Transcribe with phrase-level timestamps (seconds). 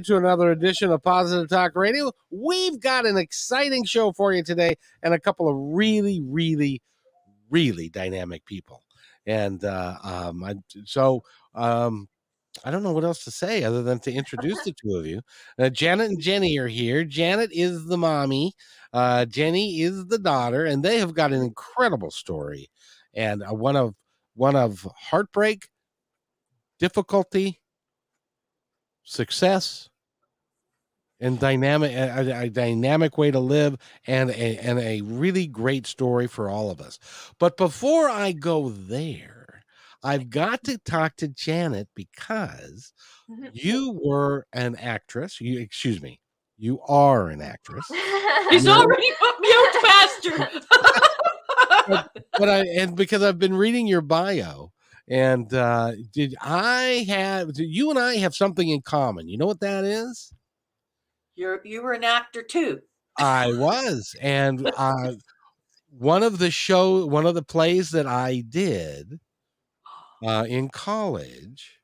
[0.00, 2.12] To another edition of Positive Talk Radio.
[2.30, 6.82] We've got an exciting show for you today and a couple of really, really,
[7.50, 8.82] really dynamic people.
[9.26, 11.22] And uh, um, I, so
[11.54, 12.08] um,
[12.64, 15.20] I don't know what else to say other than to introduce the two of you.
[15.58, 17.04] Uh, Janet and Jenny are here.
[17.04, 18.52] Janet is the mommy,
[18.92, 22.68] uh, Jenny is the daughter, and they have got an incredible story
[23.14, 23.94] and uh, one of
[24.34, 25.68] one of heartbreak,
[26.78, 27.60] difficulty,
[29.04, 29.88] success
[31.20, 36.26] and dynamic a, a, dynamic way to live and a, and a really great story
[36.26, 36.98] for all of us
[37.38, 39.62] but before i go there
[40.02, 42.92] i've got to talk to janet because
[43.30, 43.46] Mm-hmm.
[43.54, 46.20] you were an actress you excuse me
[46.58, 47.86] you are an actress
[48.50, 48.82] He's No.
[48.82, 50.50] already put me out faster.
[52.38, 54.72] but i and because i've been reading your bio
[55.08, 59.46] and uh did i have did you and i have something in common you know
[59.46, 60.32] what that is
[61.36, 62.80] You're you were an actor too.
[63.18, 65.12] I was, and uh,
[65.90, 69.20] one of the show, one of the plays that I did
[70.24, 71.78] uh, in college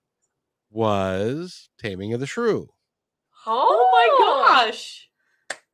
[0.70, 2.69] was Taming of the Shrew,
[3.47, 5.09] Oh my gosh.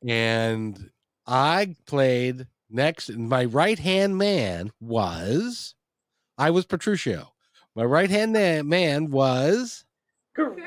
[0.07, 0.89] and
[1.25, 3.09] I played next.
[3.11, 5.75] My right hand man was,
[6.37, 7.27] I was Petruchio.
[7.77, 9.85] My right hand man was,
[10.35, 10.65] Grumio.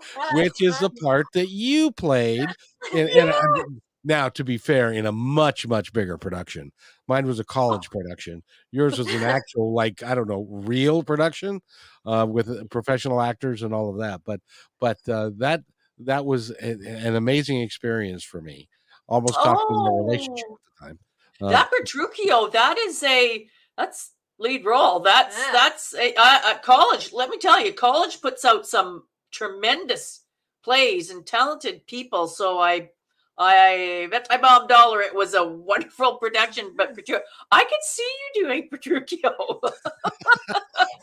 [0.34, 2.48] which is the part that you played.
[2.92, 3.62] And, and I-
[4.04, 6.72] now, to be fair, in a much much bigger production.
[7.06, 8.42] Mine was a college production.
[8.72, 11.60] Yours was an actual, like I don't know, real production
[12.04, 14.22] uh, with uh, professional actors and all of that.
[14.26, 14.40] But
[14.80, 15.62] but uh, that
[16.00, 18.68] that was a- an amazing experience for me.
[19.08, 20.54] Almost cost me my relationship Oh.
[20.56, 20.98] at the time.
[21.40, 23.46] Uh, that Petruchio, that is a
[23.78, 24.10] that's
[24.42, 25.00] lead role.
[25.00, 25.52] That's Yeah.
[25.52, 27.12] that's a, uh, uh, college.
[27.12, 30.20] Let me tell you, college puts out some tremendous
[30.62, 32.28] plays and talented people.
[32.28, 32.90] So I,
[33.38, 36.74] I bet my mom dollar it was a wonderful production.
[36.76, 37.20] But Petruchio,
[37.50, 38.02] I could see
[38.34, 39.60] you doing Petruchio.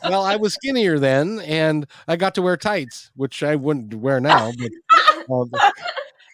[0.08, 4.20] well, I was skinnier then, and I got to wear tights, which I wouldn't wear
[4.20, 4.52] now.
[5.28, 5.50] But um,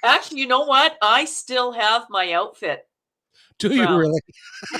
[0.05, 0.97] Actually, you know what?
[1.03, 2.87] I still have my outfit.
[3.59, 4.21] do you Well, really?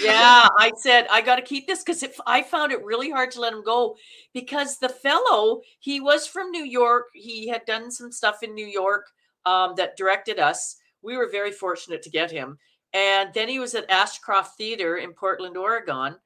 [0.01, 3.31] yeah, I said I got to keep this because if I found it really hard
[3.33, 3.97] to let him go
[4.35, 7.07] because the fellow he was from New York.
[7.15, 9.07] He had done some stuff in New York
[9.47, 10.77] um, that directed us.
[11.03, 12.59] We were very fortunate to get him,
[12.93, 16.17] and then he was at Ashcroft Theater in Portland, Oregon,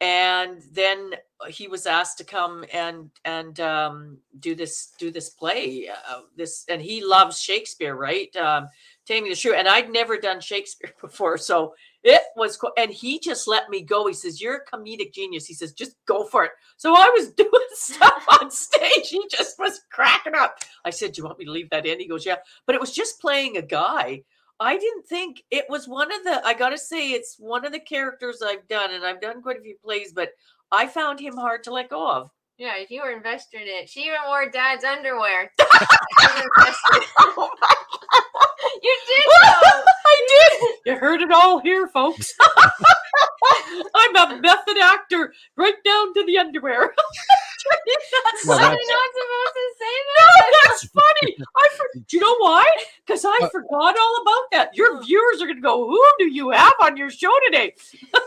[0.00, 1.12] and then
[1.48, 5.88] he was asked to come and and um, do this do this play.
[6.08, 8.34] Uh, this and he loves Shakespeare, right?
[8.36, 8.68] Um,
[9.06, 11.74] Taming the Shrew, and I'd never done Shakespeare before, so
[12.06, 12.70] it was cool.
[12.78, 14.06] And he just let me go.
[14.06, 15.44] He says, You're a comedic genius.
[15.44, 16.52] He says, Just go for it.
[16.76, 19.08] So I was doing stuff on stage.
[19.08, 20.58] He just was cracking up.
[20.84, 21.98] I said, Do you want me to leave that in?
[21.98, 22.36] He goes, Yeah.
[22.64, 24.22] But it was just playing a guy.
[24.60, 27.72] I didn't think it was one of the, I got to say, it's one of
[27.72, 28.92] the characters I've done.
[28.94, 30.30] And I've done quite a few plays, but
[30.72, 32.30] I found him hard to let go of.
[32.56, 35.50] Yeah, if you were invested in it, she even wore dad's underwear.
[35.60, 35.66] She
[36.26, 37.08] was invested.
[37.18, 37.74] Oh my
[38.82, 39.82] you did though.
[40.28, 40.92] I did.
[40.92, 42.32] You heard it all here, folks.
[43.94, 46.92] I'm a method actor, right down to the underwear.
[47.74, 50.52] that's Well, You're that's- not supposed to say no, that.
[50.66, 51.36] that's funny.
[51.56, 52.64] I for, do you know why?
[53.06, 54.70] Because I Uh, forgot all about that.
[54.76, 57.74] Your viewers are going to go, "Who do you have on your show today?"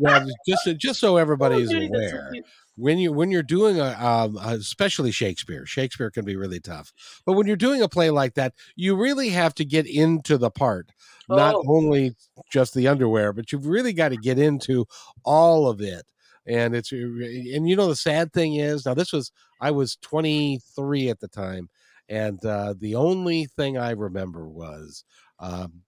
[0.00, 2.32] Well, just so- just so everybody Oh, is Jenny, aware,
[2.76, 6.92] when you when you're doing a um, especially Shakespeare, Shakespeare can be really tough.
[7.26, 10.50] But when you're doing a play like that, you really have to get into the
[10.52, 10.90] part,
[11.28, 11.64] not Oh.
[11.66, 12.14] only
[12.50, 14.86] just the underwear, but you've really got to get into
[15.24, 16.06] all of it.
[16.46, 19.30] And it's and you know the sad thing is now this was
[19.60, 21.68] I was 23 at the time,
[22.08, 25.04] and uh, the only thing I remember was
[25.40, 25.82] um,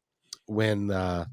[0.47, 1.25] when uh,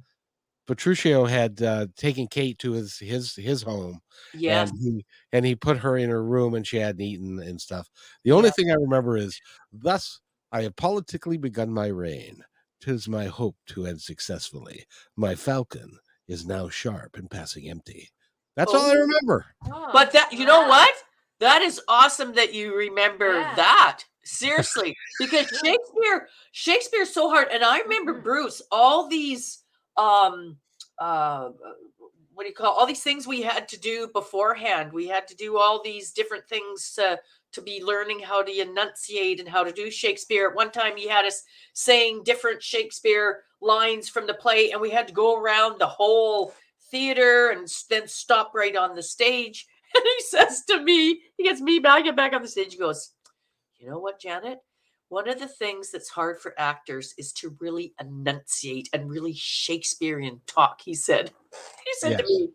[0.68, 4.02] Petruchio had uh, taken Kate to his his his home,
[4.34, 4.70] Yes.
[4.70, 7.90] and he and he put her in her room, and she hadn't eaten and stuff.
[8.24, 8.52] The only Yeah.
[8.52, 10.20] thing I remember is, "Thus
[10.52, 12.44] I have politically begun my reign.
[12.82, 14.86] Tis my hope to end successfully.
[15.16, 15.98] My falcon
[16.28, 18.10] is now sharp and passing empty."
[18.56, 19.00] That's all I Oh.
[19.00, 19.46] remember.
[19.72, 20.94] Oh, But that you know what?
[21.40, 23.56] That is awesome that you remember Yeah.
[23.56, 24.04] that.
[24.24, 27.48] Seriously, because Shakespeare, Shakespeare's so hard.
[27.52, 28.24] And I remember Mhm.
[28.24, 29.64] Bruce, all these
[29.98, 30.60] um
[31.00, 31.50] uh
[32.34, 34.94] what do you call all these things we had to do beforehand.
[34.94, 37.20] We had to do all these different things to
[37.58, 40.48] to be learning how to enunciate and how to do Shakespeare.
[40.48, 41.44] At one time he had us
[41.74, 46.54] saying different Shakespeare lines from the play, and we had to go around the whole
[46.92, 49.68] theater and then stop right on the stage.
[49.96, 52.74] And he says to me, he gets me back, I get back on the stage.
[52.74, 53.14] He goes,
[53.80, 54.60] You know what, Janet?
[55.08, 60.42] One of the things that's hard for actors is to really enunciate and really Shakespearean
[60.46, 61.32] talk, he said.
[61.86, 62.50] He said to me,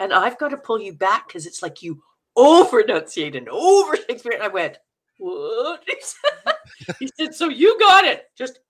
[0.00, 2.02] and I've got to pull you back because it's like you
[2.36, 4.32] over enunciate and over Shakespeare.
[4.32, 4.78] And I went,
[5.18, 5.84] What?
[6.98, 8.24] He said, So you got it.
[8.36, 8.60] Just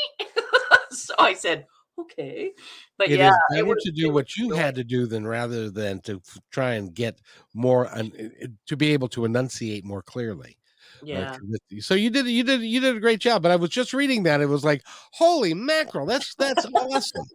[0.90, 1.66] so I said,
[1.98, 2.52] Okay.
[2.96, 5.70] But It is yeah, it better to do what you had to do than rather
[5.70, 7.20] than to f- try and get
[7.54, 10.56] more un- uh, to be able to enunciate more clearly.
[11.02, 11.36] Yeah.
[11.78, 13.42] so you did you did you did a great job.
[13.42, 14.82] But I was just reading that it was like,
[15.12, 17.26] holy mackerel, that's that's awesome.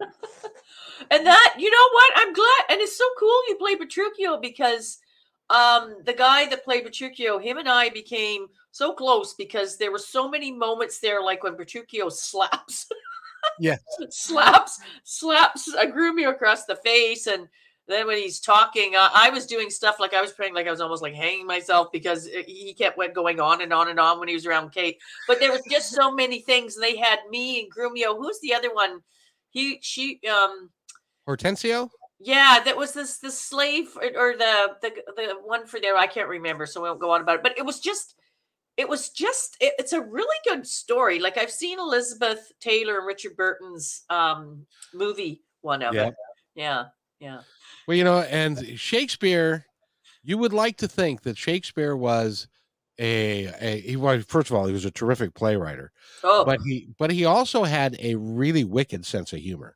[1.10, 2.10] And that, you know what?
[2.16, 2.64] I'm glad.
[2.70, 4.98] And it's so cool you play Petruchio because
[5.50, 9.98] um the guy that played Petruchio, him and I became so close because there were
[9.98, 12.86] so many moments there, like when Petruchio slaps,
[13.58, 13.76] Yeah.
[14.10, 17.26] slaps, slaps a Grumio across the face.
[17.26, 17.46] And
[17.88, 20.72] then when he's talking, uh, I was doing stuff like I was praying, like I
[20.72, 24.18] was almost like hanging myself because he kept went going on and on and on
[24.18, 24.98] when he was around Kate.
[25.28, 26.74] But there was just so many things.
[26.74, 28.16] And they had me and Grumio.
[28.18, 29.00] Who's the other one?
[29.50, 30.70] He, she, um,
[31.24, 31.88] Hortensio?
[32.18, 35.96] Yeah, that was this the slave or, or the the the one for there.
[35.96, 37.42] I can't remember, so we won't go on about it.
[37.42, 38.14] But it was just,
[38.76, 41.18] it was just, it- it's a really good story.
[41.18, 46.08] Like I've seen Elizabeth Taylor and Richard Burton's um movie, one of Yeah.
[46.08, 46.14] it.
[46.54, 46.84] Yeah,
[47.20, 47.40] yeah,
[47.86, 49.66] Well, you know, and Shakespeare,
[50.22, 52.48] you would like to think that Shakespeare was
[52.98, 55.78] a, a he was first of all, he was a terrific playwright,
[56.24, 59.75] Oh, but he but he also had a really wicked sense of humor.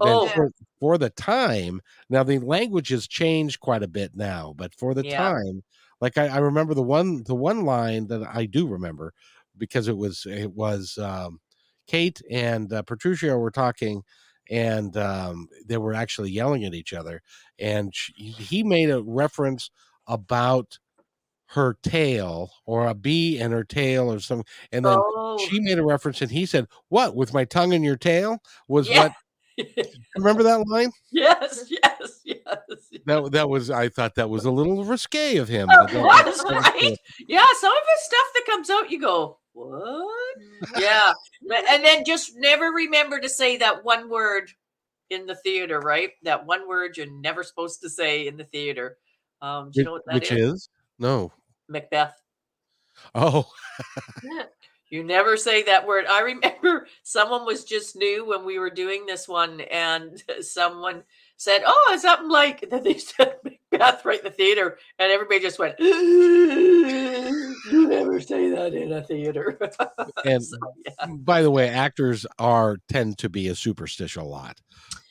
[0.00, 0.28] Oh.
[0.34, 0.50] for,
[0.80, 5.04] for the time, now the language has changed quite a bit now, but for the
[5.04, 5.16] Yeah.
[5.16, 5.62] time,
[6.00, 9.12] like I, I remember the one the one line that I do remember
[9.56, 11.40] because it was it was um,
[11.86, 14.02] Kate and uh, Petruchio were talking,
[14.50, 17.22] and um, they were actually yelling at each other,
[17.58, 19.70] and she, he made a reference
[20.06, 20.78] about
[21.48, 25.78] her tail or a bee and her tail or something, and then oh, she made
[25.78, 28.92] a reference, and he said, "What with my tongue in your tail?" Was Yeah.
[28.92, 29.12] what
[30.16, 30.90] remember that line?
[31.10, 32.58] yes, yes, yes.
[33.06, 35.68] That that was I thought that was a little risque of him.
[35.70, 36.98] It was right.
[37.28, 40.36] Yeah, some of his stuff that comes out, you go, what?
[40.78, 41.12] yeah
[41.68, 44.50] and then just never remember to say that one word
[45.10, 48.96] in the theater right that one word you're never supposed to say in the theater
[49.42, 50.52] um do you Which, know what that which is?
[50.54, 51.32] is no.
[51.68, 52.14] macbeth
[53.14, 53.46] Oh,
[54.92, 56.04] you never say that word.
[56.06, 61.02] I remember someone was just new when we were doing this one and someone
[61.38, 63.36] said oh it's something like then they said
[63.82, 67.56] macbeth right in the theater and everybody just went you
[67.88, 69.58] never say that in a theater
[70.24, 71.06] and So, yeah.
[71.08, 74.58] by the way, actors are tend to be a superstitious lot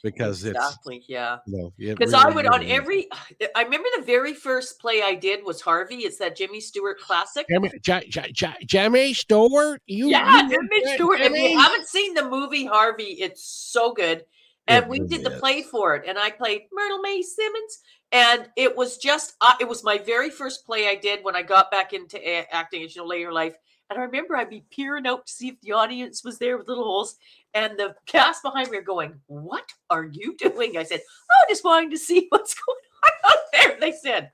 [0.04, 2.80] because it's exactly yeah you know it because I would on really is.
[2.80, 3.08] every.
[3.56, 5.98] I remember the very first play I did was Harvey.
[5.98, 7.48] It's that Jimmy Stewart classic.
[7.50, 9.82] Jimmy, J- J- J- Jimmy Stewart.
[9.86, 11.22] You, yeah, you Jimmy Stewart.
[11.22, 14.26] If you haven't seen the movie Harvey, it's so good.
[14.72, 17.80] And It we did the play for it, and I played Myrtle Mae Simmons,
[18.12, 21.42] and it was just uh, it was my very first play I did when I
[21.42, 23.56] got back into a- acting, as you know, later life.
[23.90, 26.68] And I remember I'd be peering out to see if the audience was there with
[26.68, 27.18] little holes,
[27.54, 31.02] and the cast behind me are going, "What are you doing?" I said,
[31.32, 32.78] "Oh, just wanting to see what's going
[33.26, 34.32] on out there." They said,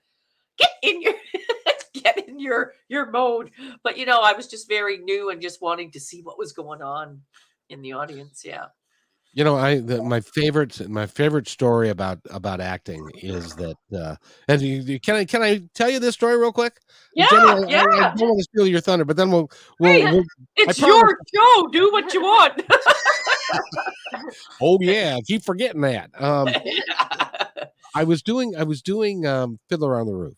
[0.57, 1.13] "Get in your
[1.93, 3.51] get in your your mode."
[3.83, 6.53] But you know, I was just very new and just wanting to see what was
[6.53, 7.21] going on
[7.69, 8.43] in the audience.
[8.45, 8.67] Yeah.
[9.33, 14.15] You know, I the, my favorite my favorite story about about acting is that uh
[14.47, 16.79] and you, you- can I can I tell you this story real quick?
[17.13, 19.91] Yeah, Jenny, I, I- I don't want to steal your thunder, but then we'll we'll,
[19.91, 20.23] Hey, we'll
[20.55, 21.67] It's your show.
[21.71, 22.63] Do what you want.
[24.61, 26.09] oh yeah, keep forgetting that.
[26.19, 26.47] Um
[27.95, 30.37] I was doing I was doing um Fiddler on the Roof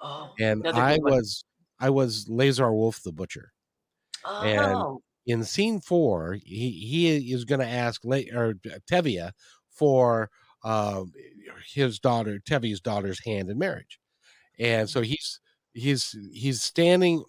[0.00, 1.44] oh, and I was
[1.78, 3.52] I was Lazar Wolf the butcher.
[4.24, 8.54] and- oh, In scene 4, he he is going to ask La- or
[8.90, 9.32] Tevye
[9.70, 10.30] for
[10.64, 11.04] uh,
[11.74, 13.98] his daughter Tevye's daughter's hand in marriage,
[14.58, 15.40] and so he's
[15.74, 17.24] he's he's standing.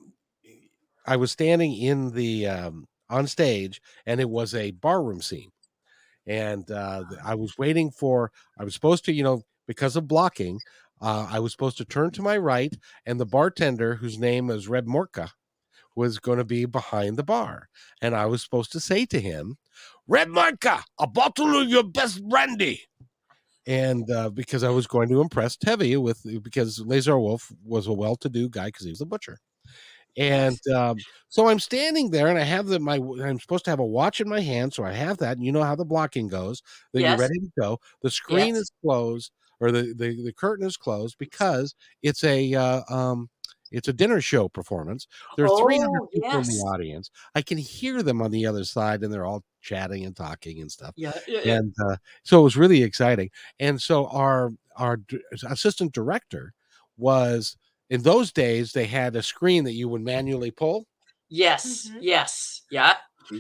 [1.06, 5.51] I was standing in the um, on stage, and it was a barroom scene,
[6.27, 8.32] and uh, I was waiting for.
[8.60, 10.60] I was supposed to, you know, because of blocking,
[11.01, 12.75] uh, I was supposed to turn to my right,
[13.06, 15.30] and the bartender, whose name is Reb Mordcha,
[15.98, 17.70] was going to be behind the bar,
[18.01, 19.58] and I was supposed to say to him,
[20.08, 22.84] Reb Mordcha, a bottle of your best brandy."
[23.68, 27.94] And uh, because I was going to impress Tevye with because Lazar Wolf was a
[27.94, 29.39] well-to-do guy because he was a butcher,
[30.18, 30.98] and um,
[31.30, 32.96] so I'm standing there, and I have the my.
[33.24, 35.38] I'm supposed to have a watch in my hand, so I have that.
[35.38, 36.62] And you know how the blocking goes.
[36.94, 37.10] That Yes.
[37.10, 37.80] you're ready to go.
[38.01, 38.63] The screen Yes.
[38.63, 43.30] is closed, or the, the the curtain is closed because it's a uh, um
[43.72, 45.08] it's a dinner show performance.
[45.36, 47.12] There are 300 Oh, people in the audience.
[47.36, 50.72] I can hear them on the other side, and they're all chatting and talking and
[50.72, 51.58] stuff Yeah, yeah, yeah.
[51.58, 53.30] and uh, so it was really exciting.
[53.60, 55.20] And so our our d-
[55.50, 56.54] assistant director
[56.98, 57.58] was
[57.90, 60.86] in those days they had a screen that you would manually pull,
[61.30, 61.98] Yes, Mhm.
[62.02, 62.96] yes, yeah.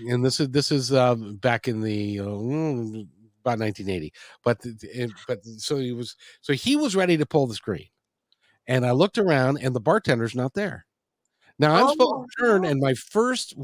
[0.09, 2.23] and this is this is um, back in the uh,
[3.43, 4.11] about 1980.
[4.43, 7.87] But th- it, but so he was so he was ready to pull the screen,
[8.67, 10.85] and I looked around and the bartender's not there.
[11.59, 13.55] Now I'm supposed Oh, to turn, and my first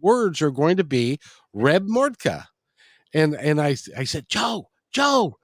[0.00, 1.18] words are going to be
[1.54, 2.44] Reb Mordcha,
[3.14, 5.38] and and I I said Joe Joe,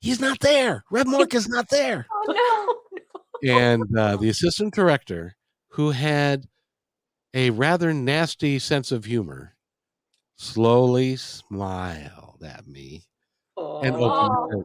[0.00, 0.84] he's not there.
[0.90, 2.06] Reb Mordcha's not there.
[2.28, 2.76] Oh
[3.42, 3.54] no!
[3.54, 5.34] And uh, the assistant director,
[5.68, 6.44] who had
[7.32, 9.54] a rather nasty sense of humor,
[10.36, 13.04] slowly smiled at me
[13.56, 14.48] and opened Oh.
[14.50, 14.64] the curtain.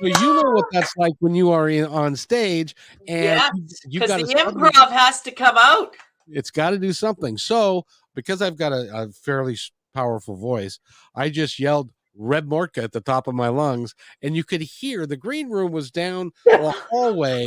[0.00, 2.74] So you know what that's like when you are in on stage
[3.06, 3.40] and
[3.86, 5.94] you, got the improv has to come out.
[6.28, 7.38] it's got to do something.
[7.38, 9.56] So because I've got a, a fairly
[9.94, 10.78] powerful voice,
[11.14, 15.06] I just yelled Reb Mordcha at the top of my lungs, and you could hear
[15.06, 17.46] the green room was down a hallway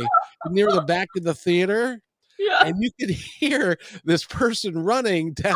[0.50, 2.00] near the back of the theater,
[2.38, 2.64] Yeah.
[2.66, 5.54] and you could hear this person running down,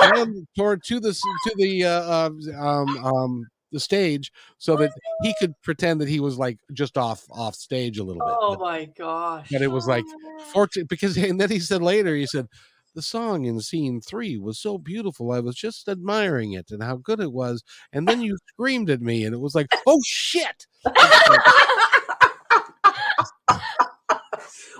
[0.00, 4.92] down toward to the to the uh, um, um, um, the stage so that
[5.22, 8.36] he could pretend that he was like just off off stage a little bit.
[8.40, 9.48] Oh But- my gosh.
[9.50, 10.44] but it was like oh.
[10.52, 12.46] fortunate because and then he said later he said
[12.94, 16.96] the song in scene three was so beautiful i was just admiring it and how
[16.96, 20.66] good it was and then you screamed at me and it was like oh shit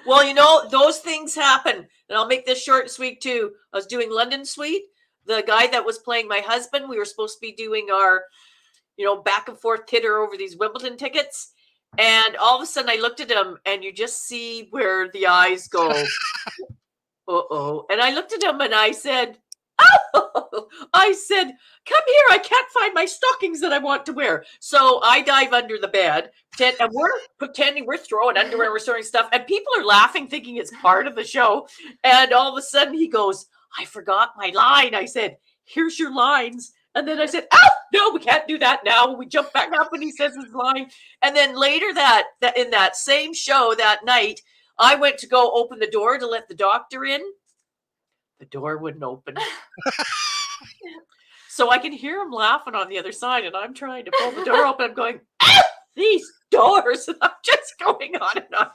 [0.07, 1.75] Well, you know, those things happen.
[2.09, 3.50] And I'll make this short and sweet too.
[3.73, 4.85] I was doing London Suite.
[5.26, 8.23] The guy that was playing my husband, we were supposed to be doing our,
[8.96, 11.52] you know, back and forth titter over these Wimbledon tickets.
[11.98, 15.26] And all of a sudden I looked at him and you just see where the
[15.26, 15.90] eyes go.
[15.90, 16.04] uh
[17.28, 17.86] oh.
[17.90, 19.38] And I looked at him and I said,
[19.78, 21.52] Oh, I said,
[21.86, 22.24] come here.
[22.30, 24.44] I can't find my stockings that I want to wear.
[24.60, 29.02] So I dive under the bed, pretend, and we're pretending we're throwing underwear, we're throwing
[29.02, 31.68] stuff, and people are laughing, thinking it's part of the show.
[32.04, 33.46] And all of a sudden he goes,
[33.78, 34.94] I forgot my line.
[34.94, 36.72] I said, Here's your lines.
[36.96, 39.14] And then I said, Oh, no, we can't do that now.
[39.14, 40.90] We jump back up and he says his line.
[41.22, 44.40] And then later that, that in that same show that night,
[44.78, 47.20] I went to go open the door to let the doctor in.
[48.40, 49.36] The door wouldn't open.
[51.48, 54.32] so I can hear him laughing on the other side, and I'm trying to pull
[54.32, 54.90] the door open.
[54.90, 55.62] I'm going, "Ah,
[55.94, 57.08] these doors.
[57.08, 58.70] And I'm just going on and on.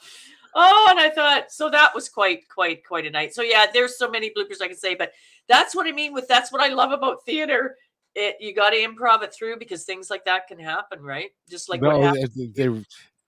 [0.54, 3.34] Oh, and I thought, so that was quite, quite, quite a night.
[3.34, 5.14] So yeah, there's so many bloopers I can say, but
[5.48, 7.78] that's what I mean with that's what I love about theater.
[8.16, 11.32] It you got to improv it through because things like that can happen, right?
[11.50, 12.30] Just like what no, happened.
[12.36, 12.68] it, they,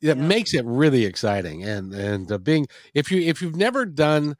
[0.10, 0.28] it Yeah.
[0.28, 4.36] makes it really exciting and and uh, being if you if you've never done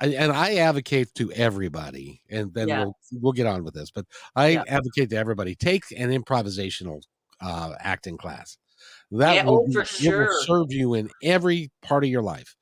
[0.00, 2.80] and I advocate to everybody, and then Yeah.
[2.80, 3.90] we'll we'll get on with this.
[3.90, 4.64] But I Yeah.
[4.68, 7.02] advocate to everybody take an improvisational
[7.40, 8.58] uh, acting class.
[9.10, 12.54] That Yeah, will, oh, it will serve you in every part of your life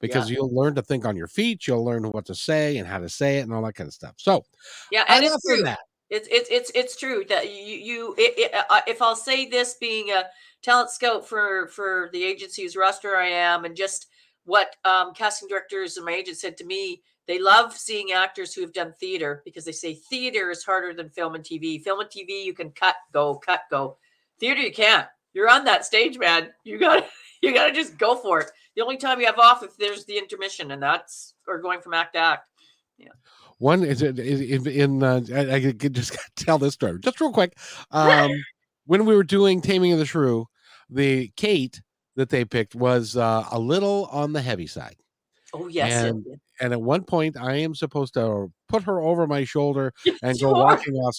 [0.00, 1.66] because you'll learn to think on your feet.
[1.66, 3.94] You'll learn what to say and how to say it and all that kind of
[3.94, 4.14] stuff.
[4.18, 4.44] So
[4.90, 5.62] Yeah, and it's true.
[5.62, 5.78] that.
[6.12, 9.76] It's it's it's it's true that you you it, it, uh, if I'll say this
[9.80, 10.24] being a
[10.60, 14.08] talent scout for for the agency whose roster I am and just
[14.44, 18.60] what um, casting directors and my agent said to me they love seeing actors who
[18.60, 21.82] have done theater because they say theater is harder than film and TV.
[21.82, 23.96] Film and TV you can cut go cut go.
[24.38, 25.06] Theater you can't.
[25.32, 26.50] You're on that stage, man.
[26.62, 27.06] You got
[27.42, 28.50] you got to just go for it.
[28.76, 31.94] The only time you have off if there's the intermission and that's or going from
[31.94, 32.48] act to act.
[33.62, 37.20] One is it is in, in uh, I, I could just tell this story just
[37.20, 37.56] real quick.
[37.92, 38.32] Um,
[38.86, 40.46] when we were doing Taming of the Shrew,
[40.90, 41.80] the Kate
[42.16, 44.96] that they picked was uh, a little on the heavy side.
[45.54, 46.26] Oh yes, And-.
[46.60, 49.92] And at one point, I am supposed to put her over my shoulder
[50.24, 50.64] and You go are.
[50.64, 51.16] walking off.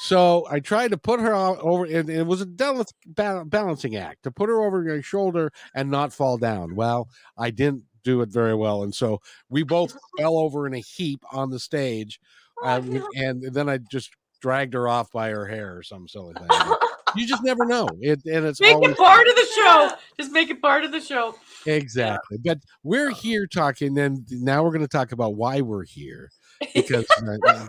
[0.00, 4.30] So I tried to put her over, and it was a delicate balancing act to
[4.30, 6.74] put her over your shoulder and not fall down.
[6.74, 9.20] Well, I didn't do it very well, and so
[9.50, 12.20] we both fell over in a heap on the stage,
[12.64, 14.10] um, and then I just
[14.40, 16.46] dragged her off by her hair or some silly thing.
[17.16, 17.88] you just never know.
[18.00, 19.90] It and it's Make it part of the show.
[20.18, 21.34] Just make it part of the show.
[21.66, 22.38] exactly.
[22.38, 26.30] But we're here talking, and now we're going to talk about why we're here
[26.74, 27.06] because.
[27.22, 27.66] uh,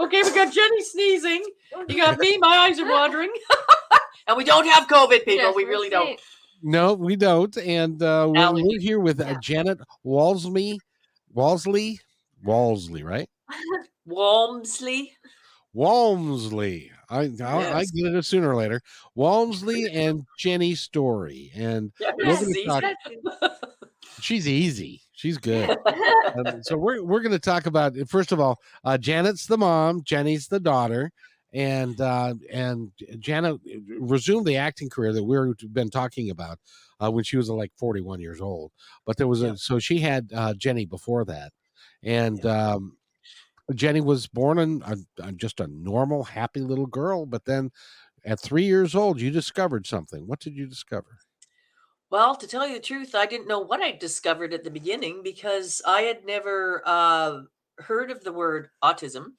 [0.00, 1.44] okay, we got Jenny sneezing.
[1.88, 2.38] You got me.
[2.38, 3.32] My eyes are watering.
[4.28, 5.34] and we don't have COVID, people.
[5.34, 6.20] Yes, we we're really don't.
[6.62, 7.56] No, we don't.
[7.58, 10.80] And uh, we're, we're here with uh, Janet Walsley.
[11.32, 12.00] Walsley?
[12.42, 13.28] Walsley, right?
[14.06, 15.12] Walmsley.
[15.72, 16.90] Walmsley.
[17.10, 18.80] I, I, I get it sooner or later.
[19.14, 21.52] Walmsley and Jenny Story.
[21.54, 22.80] And Yeah, We're gonna
[23.40, 23.52] talk-
[24.20, 25.02] she's easy.
[25.12, 25.70] She's good.
[26.36, 30.02] Um, so we're we're going to talk about first of all, uh, Janet's the mom,
[30.04, 31.10] Jenny's the daughter,
[31.52, 33.56] and uh, and Jana
[33.98, 36.58] resumed the acting career that we've been talking about
[37.00, 38.72] uh, when she was like 41 years old.
[39.04, 39.52] But there was Yeah.
[39.52, 41.52] a so she had uh, Jenny before that,
[42.02, 42.96] and um,
[43.74, 47.26] Jenny was born in a, a- just a normal, happy little girl.
[47.26, 47.70] But then
[48.24, 50.26] at three years old, you discovered something.
[50.26, 51.18] What did you discover?
[52.10, 55.22] Well, to tell you the truth, I didn't know what I discovered at the beginning
[55.24, 57.40] because I had never uh,
[57.78, 59.32] heard of the word autism.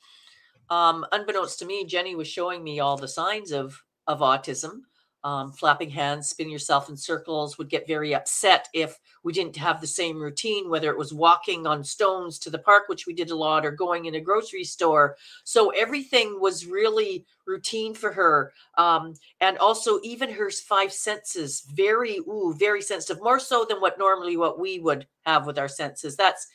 [0.69, 4.81] Um, unbeknownst to me, Jenny was showing me all the signs of of autism.
[5.23, 9.81] Um, flapping hands, spin yourself in circles, would get very upset if we didn't have
[9.81, 13.31] the same routine, whether it was walking on stones to the park, which we did
[13.31, 15.17] a lot, or going in a grocery store.
[15.43, 18.53] So everything was really routine for her.
[18.77, 23.97] Um, and also even her five senses very ooh very sensitive more so than what
[23.97, 26.47] normally what we would have with our senses that's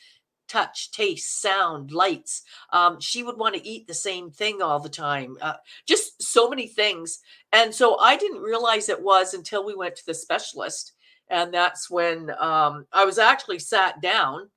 [0.53, 4.89] touch taste sound lights um, she would want to eat the same thing all the
[4.89, 5.53] time uh,
[5.87, 7.19] just so many things.
[7.51, 10.93] And so i didn't realize it was until we went to the specialist
[11.29, 14.49] and that's when um, i was actually sat down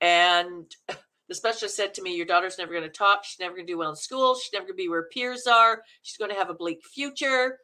[0.00, 0.64] and
[1.28, 3.72] the specialist said to me your daughter's never going to talk she's never going to
[3.72, 6.36] do well in school she's never going to be where peers are she's going to
[6.36, 7.58] have a bleak future.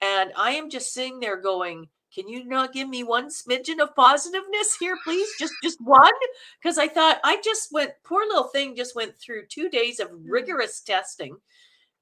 [0.00, 3.94] And I am just sitting there going, can you not give me one smidgen of
[3.94, 5.28] positiveness here, please?
[5.38, 6.12] Just just one?
[6.60, 10.10] Because I thought I just went, poor little thing just went through two days of
[10.24, 11.36] rigorous testing.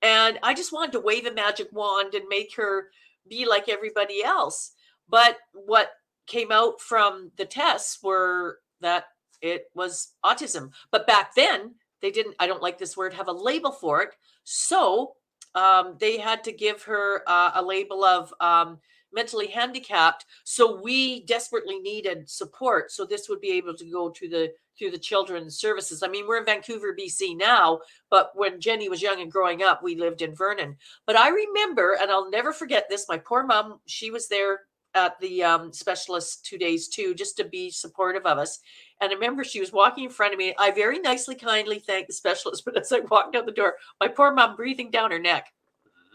[0.03, 2.89] And I just wanted to wave a magic wand and make her
[3.29, 4.73] be like everybody else.
[5.09, 5.91] But what
[6.27, 9.05] came out from the tests were that
[9.43, 10.71] it was autism.
[10.91, 14.11] But back then, they didn't, I don't like this word, have a label for it.
[14.45, 15.15] So
[15.55, 18.79] um, they had to give her uh, a label of um,
[19.13, 20.25] mentally handicapped.
[20.45, 22.93] So we desperately needed support.
[22.93, 26.03] So this would be able to go to the through the children's services.
[26.03, 29.83] I mean, we're in Vancouver, BC now, but when Jenny was young and growing up,
[29.83, 30.77] we lived in Vernon.
[31.05, 33.07] But I remember, and I'll never forget this.
[33.09, 34.61] My poor mom, she was there
[34.95, 38.61] at the um, specialist two days too, just to be supportive of us.
[39.01, 40.55] And I remember she was walking in front of me.
[40.59, 44.09] I very nicely, kindly thanked the specialist, but as I walked out the door, my
[44.09, 45.53] poor mom breathing down her neck.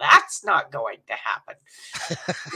[0.03, 1.55] That's not going to happen,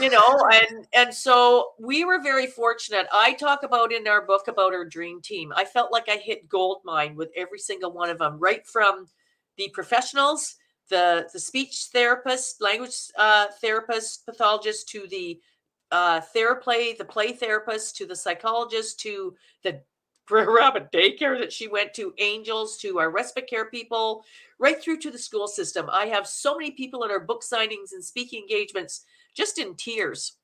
[0.00, 0.46] you know.
[0.52, 3.06] And and so we were very fortunate.
[3.10, 5.50] I talk about in our book about our dream team.
[5.56, 9.06] I felt like I hit gold mine with every single one of them, right from
[9.56, 10.56] the professionals,
[10.90, 15.40] the the speech therapist, language uh, therapist, pathologist, to the
[15.90, 19.80] uh, theraplay, the play therapist, to the psychologist, to the
[20.30, 24.24] rabbit daycare that she went to, angels, to our respite care people,
[24.58, 25.88] right through to the school system.
[25.90, 30.36] I have so many people at our book signings and speaking engagements just in tears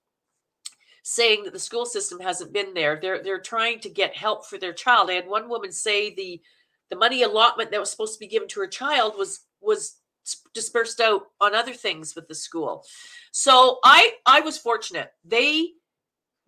[1.03, 2.99] saying that the school system hasn't been there.
[3.01, 5.11] They're they're trying to get help for their child.
[5.11, 6.40] I had one woman say the
[6.90, 9.97] the money allotment that was supposed to be given to her child was was
[10.55, 12.85] dispersed out on other things with the school.
[13.33, 15.12] So I I was fortunate.
[15.25, 15.73] They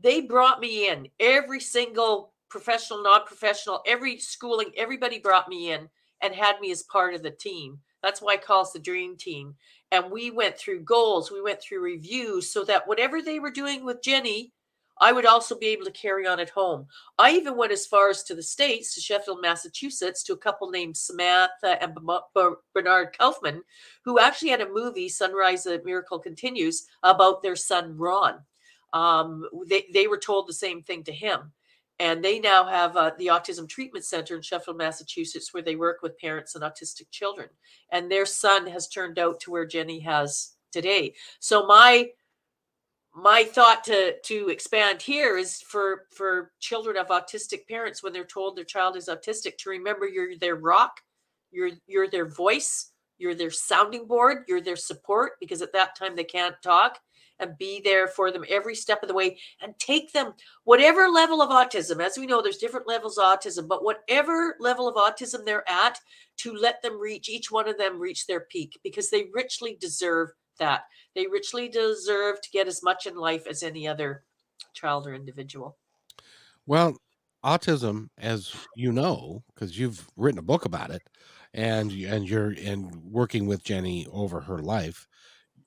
[0.00, 5.90] they brought me in every single professional non-professional every schooling everybody brought me in
[6.22, 7.78] and had me as part of the team.
[8.02, 9.54] That's why i call us the dream team.
[9.92, 13.84] And we went through goals we went through reviews so that whatever they were doing
[13.84, 14.54] with jenny
[15.02, 16.86] i would also be able to carry on at home.
[17.18, 20.70] I even went as far as to the states to sheffield massachusetts to a couple
[20.70, 21.94] named samantha and
[22.72, 23.60] bernard kaufman
[24.02, 28.36] who actually had a movie Son-Rise the miracle continues about their son Raun.
[28.94, 31.52] Um, they, they were told the same thing to him
[31.98, 35.98] and they now have uh, the autism treatment center in sheffield massachusetts where they work
[36.02, 37.48] with parents and autistic children
[37.92, 41.14] and their son has turned out to where jenny has today.
[41.40, 42.10] So my
[43.14, 48.24] my thought to to expand here is for for children of autistic parents when they're
[48.24, 51.00] told their child is autistic to remember you're their rock
[51.50, 56.14] you're you're their voice you're their sounding board, you're their support because at that time
[56.14, 56.98] they can't talk
[57.38, 60.32] and be there for them every step of the way and take them
[60.64, 64.88] whatever level of autism as we know there's different levels of autism but whatever level
[64.88, 65.98] of autism they're at
[66.36, 70.30] to let them reach each one of them reach their peak because they richly deserve
[70.58, 70.84] that.
[71.14, 74.24] They richly deserve to get as much in life as any other
[74.74, 75.76] child or individual.
[76.66, 76.96] Well,
[77.44, 81.02] autism, as you know, because you've written a book about it,
[81.54, 85.06] and and you're and working with Jenny over her life,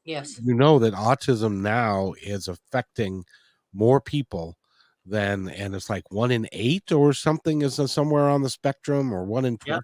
[0.10, 3.26] yes you know that autism now is affecting
[3.74, 4.58] more people
[5.06, 9.14] than, and it's like one in eight or something is uh, somewhere on the spectrum,
[9.14, 9.84] or one in tw-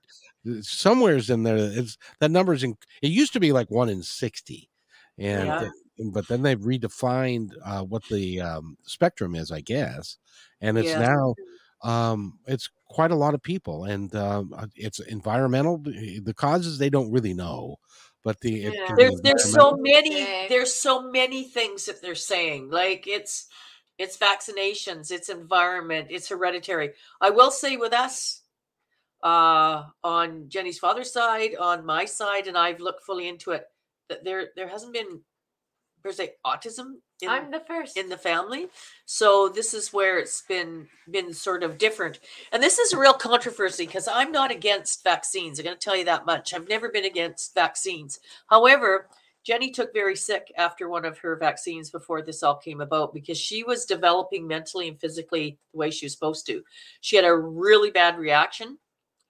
[0.61, 1.57] somewhere's in there.
[1.57, 2.75] It's that number's in.
[3.01, 4.69] It used to be like one in sixty,
[5.17, 5.69] and Yeah.
[6.13, 10.17] but then they've redefined uh, what the um, spectrum is, I guess,
[10.61, 10.95] and it's Yeah.
[10.95, 11.35] now
[11.83, 16.89] um it's quite a lot of people and um uh, it's environmental the causes they
[16.89, 17.75] don't really know
[18.25, 18.95] but the Yeah.
[18.97, 23.47] there's there's so many there's so many things that they're saying like it's
[23.97, 28.41] it's vaccinations it's environment it's hereditary i will say with us
[29.23, 33.65] uh on jenny's father's side on my side and i've looked fully into it
[34.09, 35.21] that there there hasn't been
[36.05, 37.97] per se autism in, I'm the first.
[37.97, 38.67] in the family
[39.05, 42.19] so this is where it's been been sort of different.
[42.51, 45.95] And this is a real controversy because i'm not against vaccines i'm going to tell
[45.95, 46.53] you that much.
[46.53, 48.19] I've never been against vaccines.
[48.47, 49.09] However
[49.43, 53.37] jenny took very sick after one of her vaccines before this all came about because
[53.39, 56.63] she was developing mentally and physically the way she was supposed to.
[57.01, 58.77] She had a really bad reaction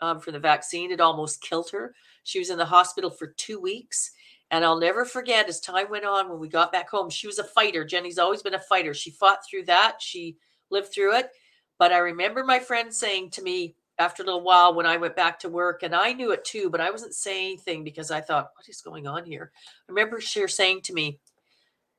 [0.01, 1.95] um, from the vaccine it almost killed her.
[2.23, 4.11] She was in the hospital for two weeks
[4.55, 7.39] and I'll never forget as time went on when we got back home, she was
[7.39, 7.83] a fighter.
[7.83, 8.93] Jenny's always been a fighter.
[8.93, 10.37] She fought through that, she
[10.71, 11.29] lived through it.
[11.77, 15.17] But I remember my friend saying to me after a little while when I went
[15.17, 18.21] back to work, and I knew it too, but I wasn't saying anything because I
[18.21, 19.51] thought, what is going on here?
[19.89, 21.19] I remember her saying to me,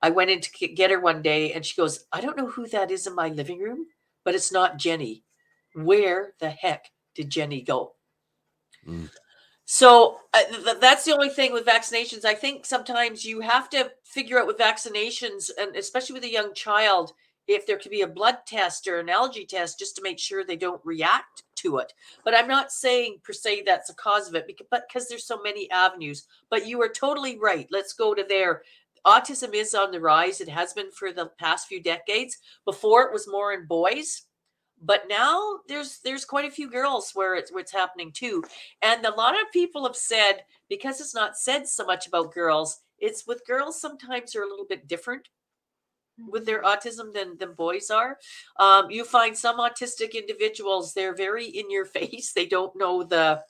[0.01, 2.69] I went in to get- her one day, and she goes, I don't know who
[2.69, 3.87] that is in my living room,
[4.25, 5.25] but it's not Jenny.
[5.75, 7.97] Where the heck did Jenny go?
[8.87, 9.11] Mm.
[9.67, 12.25] So uh, th- th- that's the only thing with vaccinations.
[12.25, 16.55] I think sometimes you have to figure out with vaccinations, and especially with a young
[16.55, 17.13] child,
[17.49, 20.45] if there could be a blood test or an allergy test just to make sure
[20.45, 21.93] they don't react to it.
[22.25, 25.27] But I'm not saying per se that's a cause of it, because, but because there's
[25.27, 26.27] so many avenues.
[26.49, 27.67] But you are totally right.
[27.71, 28.63] Let's go to there.
[29.05, 30.41] Autism is on the rise.
[30.41, 32.39] It has been for the past few decades.
[32.65, 34.23] Before it was more in boys,
[34.83, 38.45] but now there's there's quite a few girls where it's what's happening too.
[38.83, 42.81] And a lot of people have said because it's not said so much about girls,
[42.99, 45.29] it's with girls sometimes they are a little bit different
[46.29, 48.19] with their autism than than boys are.
[48.59, 52.33] Um, you find some autistic individuals they're very in your face.
[52.33, 53.43] They don't know the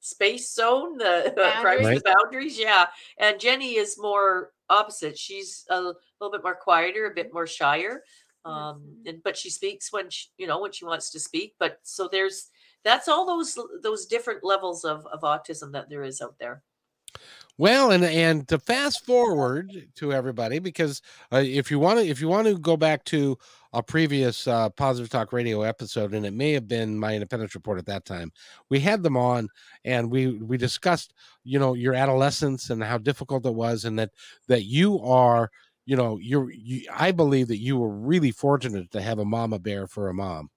[0.00, 2.02] space zone, the privacy, Boundaries.
[2.02, 2.58] the boundaries.
[2.58, 2.86] Yeah,
[3.18, 5.16] and Jenny is more opposite.
[5.18, 8.02] She's a little bit more quieter, a bit more shyer.
[8.44, 11.54] Um, and but she speaks when she, you know when she wants to speak.
[11.58, 12.50] But so there's
[12.84, 16.62] that's all those those different levels of of autism that there is out there.
[17.58, 21.02] well and and to fast forward to everybody because
[21.32, 23.36] uh, if you want to if you want to go back to
[23.74, 27.78] a previous uh, positive talk radio episode and it may have been my independence report
[27.78, 28.32] at that time
[28.70, 29.48] we had them on
[29.84, 34.10] and we we discussed you know your adolescence and how difficult it was and that
[34.48, 35.50] that you are
[35.86, 39.58] you know you're you, i believe that you were really fortunate to have a mama
[39.58, 40.50] bear for a mom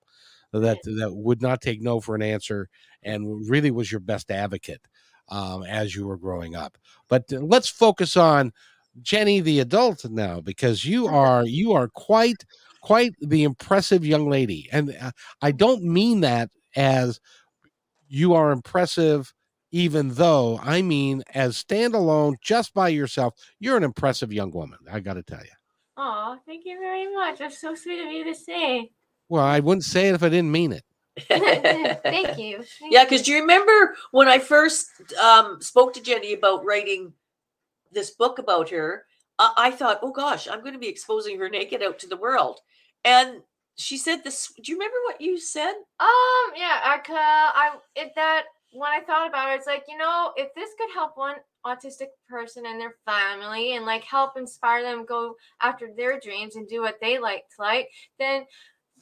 [0.54, 2.70] that that would not take no for an answer
[3.04, 4.82] and really was your best advocate
[5.30, 6.78] um, as you were growing up.
[7.10, 8.54] But uh, let's focus on
[9.02, 12.46] jenny the adult now because you are you are quite
[12.82, 14.70] quite the impressive young lady.
[14.72, 15.12] And uh,
[15.42, 17.20] i don't mean that as
[18.10, 19.35] you are impressive
[19.76, 25.00] even though i mean as standalone just by yourself you're an impressive young woman i
[25.02, 25.52] gotta tell you
[25.98, 27.40] Aw, thank you very much.
[27.40, 28.92] That's so sweet of you to say.
[29.28, 30.84] well i wouldn't say it if i didn't mean it
[32.04, 32.58] thank you.
[32.80, 34.88] Thank Yeah, because do you remember when I first
[35.22, 37.14] um, spoke to Jenny about writing
[37.92, 39.06] this book about her?
[39.40, 42.18] I, I thought, oh gosh, I'm going to be exposing her naked out to the
[42.18, 42.60] world.
[43.06, 43.42] And
[43.78, 44.52] she said this.
[44.62, 45.74] Do you remember what you said?
[46.00, 48.44] Um, yeah, I ca- I it that
[48.76, 52.10] when I thought about it, it's like, you know, if this could help one autistic
[52.30, 56.82] person and their family and like help inspire them go after their dreams and do
[56.82, 58.46] what they like like, then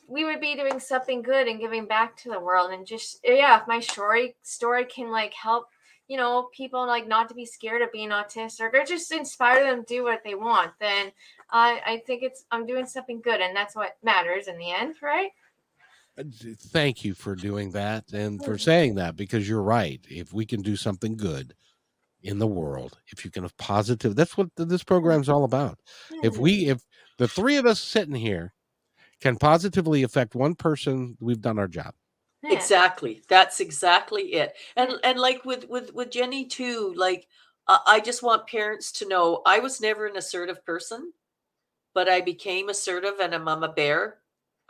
[0.07, 3.59] we would be doing something good and giving back to the world and just yeah,
[3.59, 5.67] if my story story can like help
[6.07, 9.83] you know people like not to be scared of being autistic or just inspire them
[9.83, 11.11] to do what they want then
[11.49, 14.95] I I think it's I'm doing something good and that's what matters in the end
[15.01, 15.31] right
[16.17, 18.61] thank you for doing that and for Mhm.
[18.61, 21.55] saying that because you're right if we can do something good
[22.21, 25.79] in the world if you can have positive that's what th- this program's all about.
[26.23, 26.83] If we if
[27.17, 28.53] the three of us sitting here
[29.21, 31.93] can positively affect one person we've done our job.
[32.43, 34.53] Exactly that's exactly it.
[34.75, 37.27] And and like with with with jenny too like
[37.67, 41.13] uh, i just want parents to know i was never an assertive person
[41.93, 44.17] but i became assertive and a mama bear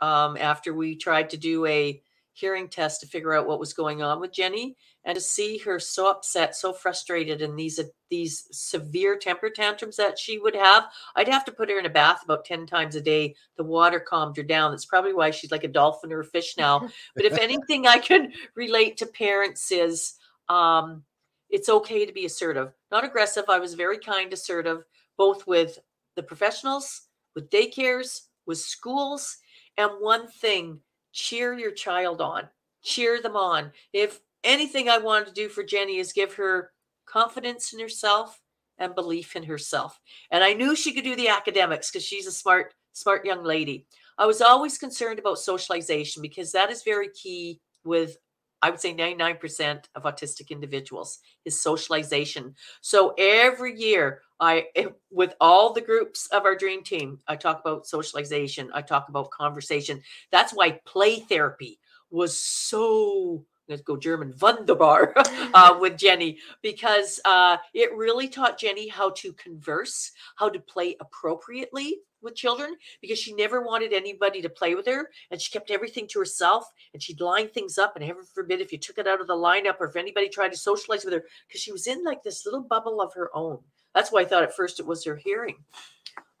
[0.00, 2.00] um, after we tried to do a
[2.32, 5.78] hearing test to figure out what was going on with jenny and to see her
[5.78, 10.86] so upset so frustrated and these uh, these severe temper tantrums that she would have
[11.14, 14.00] i'd have to put her in a bath about 10 times a day the water
[14.00, 16.80] calmed her down that's probably why she's like a dolphin or a fish now
[17.14, 20.14] but if anything I could relate to parents is
[20.48, 21.04] um,
[21.50, 23.44] it's okay to be assertive, not aggressive.
[23.48, 24.84] I was very kind, assertive,
[25.16, 25.78] both with
[26.16, 27.02] the professionals,
[27.34, 29.38] with daycares, with schools.
[29.76, 30.80] And one thing,
[31.12, 32.48] cheer your child on,
[32.82, 33.72] cheer them on.
[33.92, 36.72] If anything I wanted to do for Jenny is give her
[37.06, 38.40] confidence in herself
[38.78, 40.00] and belief in herself.
[40.30, 43.86] And I knew she could do the academics because she's a smart, smart young lady.
[44.18, 48.16] I was always concerned about socialization because that is very key with,
[48.64, 52.54] I would say, 99% of autistic individuals is socialization.
[52.80, 54.68] So every year, I,
[55.10, 59.30] with all the groups of our dream team, I talk about socialization, I talk about
[59.32, 60.00] conversation.
[60.32, 61.78] That's why play therapy
[62.10, 63.44] was so.
[63.68, 69.32] Let's go German wunderbar uh, with Jenny because uh, it really taught Jenny how to
[69.32, 74.86] converse, how to play appropriately with children because she never wanted anybody to play with
[74.86, 78.60] her and she kept everything to herself and she'd line things up and heaven forbid
[78.60, 81.12] if you took it out of the lineup or if anybody tried to socialize with
[81.12, 83.58] her because she was in like this little bubble of her own.
[83.94, 85.56] That's why i thought at first it was her hearing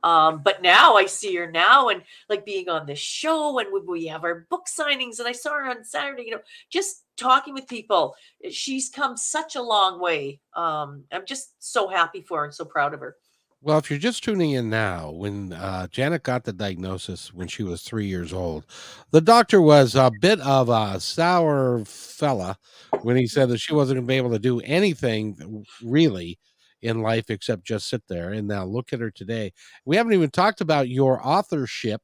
[0.04, 4.06] um, but now I see her now and like being on the show and we
[4.06, 7.66] have our book signings and I saw her on Saturday, you know, just talking with
[7.66, 8.14] people.
[8.50, 10.40] She's come such a long way.
[10.54, 13.16] Um, I'm just so happy for her and so proud of her.
[13.62, 17.62] Well, if you're just tuning in now, when uh, Janet got the diagnosis when she
[17.62, 18.66] was three years old,
[19.10, 22.58] the doctor was a bit of a sour fella
[23.00, 26.38] when he said that she wasn't going to be able to do anything really
[26.84, 28.32] in life except just sit there.
[28.32, 29.52] And now look at her today.
[29.84, 32.02] We haven't even talked about your authorship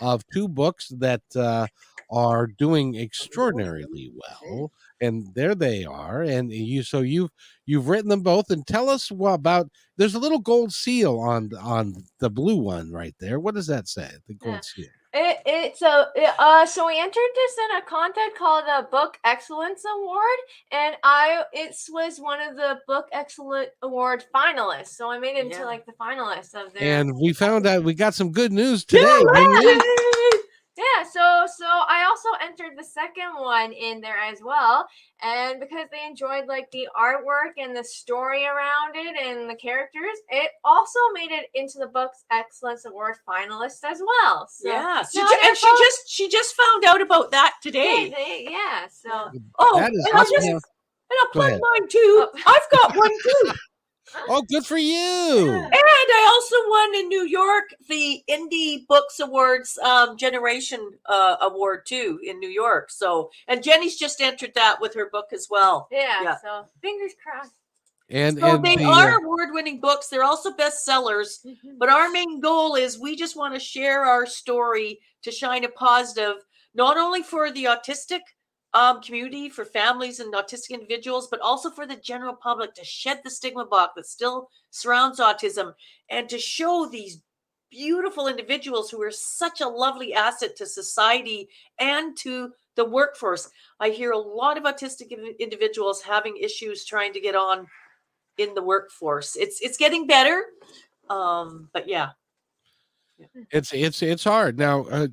[0.00, 1.66] of two books that uh,
[2.10, 7.30] are doing extraordinarily well and there they are and you so you've
[7.66, 11.94] you've written them both and tell us about there's a little gold seal on on
[12.20, 14.60] the blue one right there what does that say the gold Yeah.
[14.62, 18.86] seal It, it's a it, uh so we entered this in a contest called the
[18.90, 20.38] Book Excellence Award,
[20.70, 24.88] and I it was one of the Book Excellence Award finalists.
[24.88, 27.00] So I made it into like the finalists of their.
[27.00, 29.22] and we found out we got some good news today?
[30.78, 34.86] Yeah, so so I also entered the second one in there as well,
[35.20, 40.16] and because they enjoyed like the artwork and the story around it and the characters,
[40.28, 44.46] it also made it into the Book's Excellence Award finalist as well.
[44.48, 45.02] So, yeah.
[45.10, 48.14] She no, ju- they're and she just she just found out about that yeah, today.
[48.16, 48.86] they, yeah.
[48.88, 52.28] So Oh, that is oh, and I'll just and I'll Go plug mine too.
[52.28, 52.42] Oh.
[52.46, 53.52] I've got one too.
[54.28, 59.78] Oh good for you And I also won in New York the Indie Books Awards
[59.78, 62.90] um, Generation uh, Award too in New York.
[62.90, 65.88] So, and Jenny's just entered that with her book as well.
[65.90, 66.36] yeah, Yeah.
[66.42, 67.52] so fingers crossed.
[68.08, 70.08] and So and they the, are award-winning books.
[70.08, 71.44] They're also bestsellers.
[71.78, 75.68] But our main goal is we just want to share our story to shine a
[75.68, 76.36] positive,
[76.74, 78.20] not only for the autistic
[78.74, 83.20] um, community, for families and autistic individuals, but also for the general public to shed
[83.24, 85.72] the stigma block that still surrounds autism
[86.10, 87.22] and to show these
[87.70, 93.50] beautiful individuals who are such a lovely asset to society and to the workforce.
[93.80, 97.66] I hear a lot of autistic individuals having issues trying to get on
[98.38, 99.36] in the workforce.
[99.36, 100.44] It's it's getting better.
[101.10, 102.10] Um, but yeah.
[103.50, 105.08] It's it's it's hard now uh,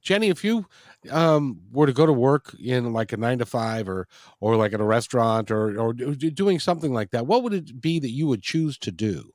[0.00, 0.66] jenny if you
[1.10, 4.06] um were to go to work in like a nine to five or
[4.40, 7.98] or like at a restaurant or or doing something like that what would it be
[7.98, 9.32] that you would choose to do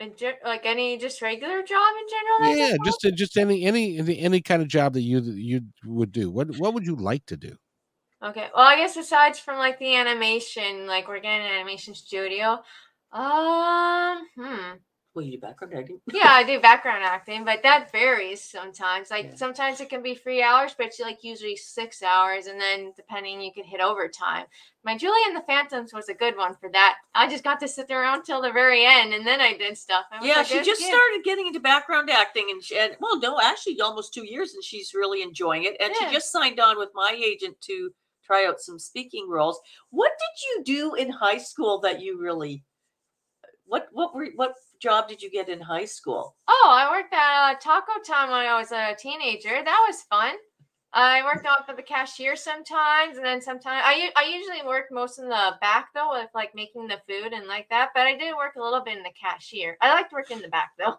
[0.00, 2.56] And like any just regular job in general.
[2.56, 6.30] yeah just just any any any any kind of job that you you would do
[6.30, 7.56] what what would you like to do
[8.22, 8.48] Okay.
[8.54, 12.62] Well, I guess besides from like the animation, like we're getting an animation studio.
[13.12, 14.72] Um, hmm.
[15.14, 16.00] Will you do background acting?
[16.12, 19.10] Yeah, I do background acting, but that varies sometimes.
[19.10, 19.34] Like Yeah.
[19.34, 23.40] sometimes it can be three hours, but it's like usually six hours, and then depending,
[23.42, 24.46] you can hit overtime.
[24.84, 26.96] My Julie and the Phantoms was a good one for that.
[27.14, 29.76] I just got to sit there around till the very end, and then I did
[29.76, 30.06] stuff.
[30.12, 30.88] It was Yeah, a she just gig.
[30.88, 34.64] started getting into background acting, and, she, and well, no, actually, almost two years, and
[34.64, 35.76] she's really enjoying it.
[35.78, 36.08] And Yeah.
[36.08, 37.90] she just signed on with my agent to
[38.24, 39.60] try out some speaking roles.
[39.90, 42.64] What did you do in high school that you really
[43.66, 46.36] what what were what job did you get in high school?
[46.48, 49.62] Oh, I worked at uh, Taco Town when I was a teenager.
[49.64, 50.34] That was fun.
[50.94, 55.18] I worked out for the cashier sometimes, and then sometimes I I usually work most
[55.18, 57.90] in the back though, with like making the food and like that.
[57.94, 59.76] But I did work a little bit in the cashier.
[59.80, 60.96] I liked working in the back though.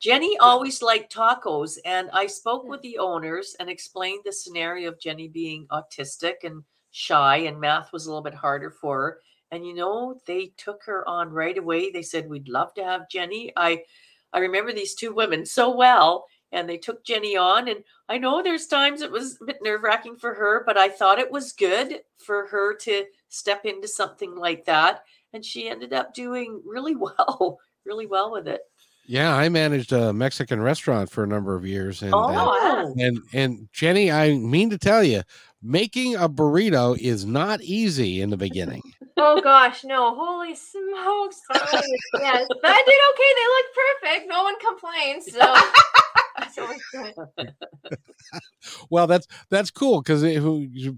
[0.00, 5.00] Jenny always liked tacos, and I spoke with the owners and explained the scenario of
[5.00, 9.20] Jenny being autistic and shy, and math was a little bit harder for her.
[9.50, 11.90] And you know, they took her on right away.
[11.90, 13.84] They said, "We'd love to have Jenny." I
[14.32, 17.68] I remember these two women so well, and they took Jenny on.
[17.68, 20.88] And I know there's times it was a bit nerve wracking for her, but I
[20.88, 25.04] thought it was good for her to step into something like that.
[25.32, 28.62] And she ended up doing really well, really well with it.
[29.06, 33.00] Yeah, I managed a Mexican restaurant for a number of years, and uh, Oh, and,
[33.00, 35.22] and and Jenny, I mean to tell you,
[35.62, 38.80] making a burrito is not easy in the beginning.
[39.16, 40.14] Oh gosh, no!
[40.14, 41.40] Holy smokes!
[42.20, 43.30] Yes, but I did okay.
[43.36, 43.66] They look
[44.02, 44.28] perfect.
[44.28, 45.32] No one complains.
[45.32, 45.54] So
[46.38, 47.98] that's always good.
[48.90, 50.24] well, that's that's cool because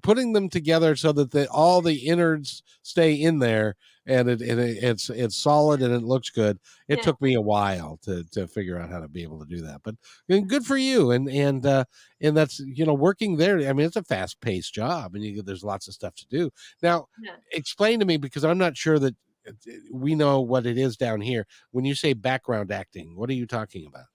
[0.02, 3.76] putting them together so that the, all the innards stay in there
[4.07, 6.59] and it, it, it's it's solid and it looks good.
[6.88, 7.03] It Yeah.
[7.03, 9.81] took me a while to to figure out how to be able to do that,
[9.85, 9.97] but
[10.29, 11.11] and good for you.
[11.11, 11.85] And and uh,
[12.21, 13.59] and that's you know working there.
[13.69, 16.51] I mean, it's a fast paced job, and you, there's lots of stuff to do.
[16.83, 17.33] Now, Yeah.
[17.53, 19.14] explain to me because I'm not sure that
[19.49, 19.53] uh,
[19.92, 21.47] we know what it is down here.
[21.73, 24.07] When you say background acting, what are you talking about?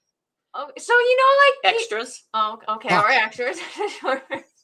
[0.53, 2.23] Oh, so you know, like extras.
[2.33, 3.05] Oh, okay, Ah.
[3.05, 3.59] or extras.
[3.99, 4.21] Sure.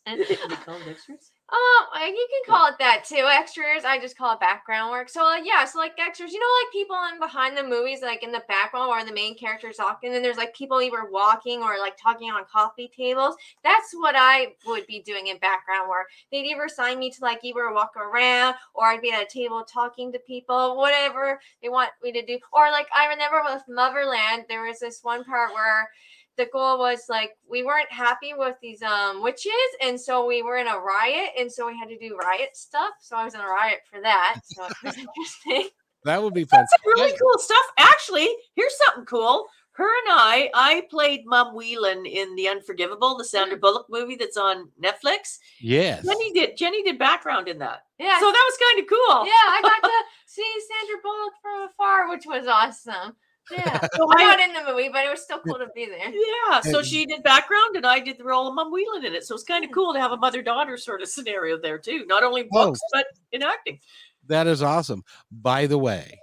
[0.65, 1.31] Call them extras.
[1.49, 3.25] Uh, oh, like, you can call it that too.
[3.25, 5.07] Extras, I just call it background work.
[5.07, 8.21] So like, yeah, so like extras, you know, like people in behind the movies, like
[8.21, 11.61] in the background where the main characters talking, and then there's like people either walking
[11.63, 13.37] or like talking on coffee tables.
[13.63, 16.07] That's what I would be doing in background work.
[16.33, 19.63] They'd either assign me to like either walk around or I'd be at a table
[19.63, 22.39] talking to people, whatever they want me to do.
[22.51, 25.89] Or like I remember with Motherland, there was this one part where
[26.37, 30.57] the goal was like we weren't happy with these um witches and so we were
[30.57, 33.41] in a riot and so we had to do riot stuff so i was in
[33.41, 35.69] a riot for that so it was interesting
[36.05, 36.59] That would be fun.
[36.61, 37.65] That's really cool stuff.
[37.77, 39.45] Actually, here's something cool.
[39.71, 44.37] Her and I, I played Mum Whelan in The Unforgivable, the Sandra Bullock movie that's
[44.37, 45.37] on Netflix.
[45.59, 46.05] Yes.
[46.05, 47.81] Jenny did Jenny did background in that.
[47.99, 49.25] yeah So that was kind of cool.
[49.33, 49.93] yeah i got to
[50.27, 53.15] see sandra bullock from afar which was awesome
[53.51, 56.09] yeah So I'm not in the movie but it was still cool to be there
[56.11, 59.25] Yeah, so she did background and I did the role of Mum Whelan in it.
[59.25, 62.05] So it's kind of cool to have a mother daughter sort of scenario there too.
[62.07, 62.67] Not only in Oh.
[62.67, 63.79] books, but in acting.
[64.27, 65.03] That is awesome.
[65.31, 66.19] By the way,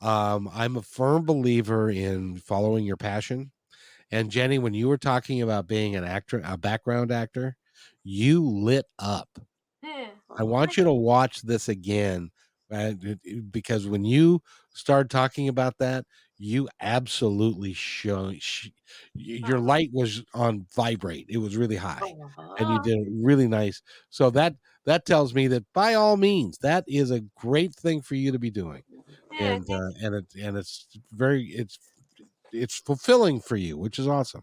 [0.00, 3.50] um, I'm a firm believer in following your passion.
[4.10, 7.56] And Jenny, when you were talking about being an actor, a background actor,
[8.04, 9.28] you lit up.
[9.82, 12.30] yeah I want you to watch this again
[12.72, 14.42] uh, it- it- because when you
[14.74, 16.04] start talking about that,
[16.38, 18.70] you absolutely show sh-
[19.14, 21.26] your light was on vibrate.
[21.28, 22.16] It was really high
[22.58, 22.82] and you Oh.
[22.82, 23.82] did it really nice.
[24.10, 28.14] So that that tells me that by all means, that is a great thing for
[28.14, 28.82] you to be doing,
[29.38, 31.78] and uh, and it and it's very it's
[32.52, 34.42] it's fulfilling for you, which is awesome.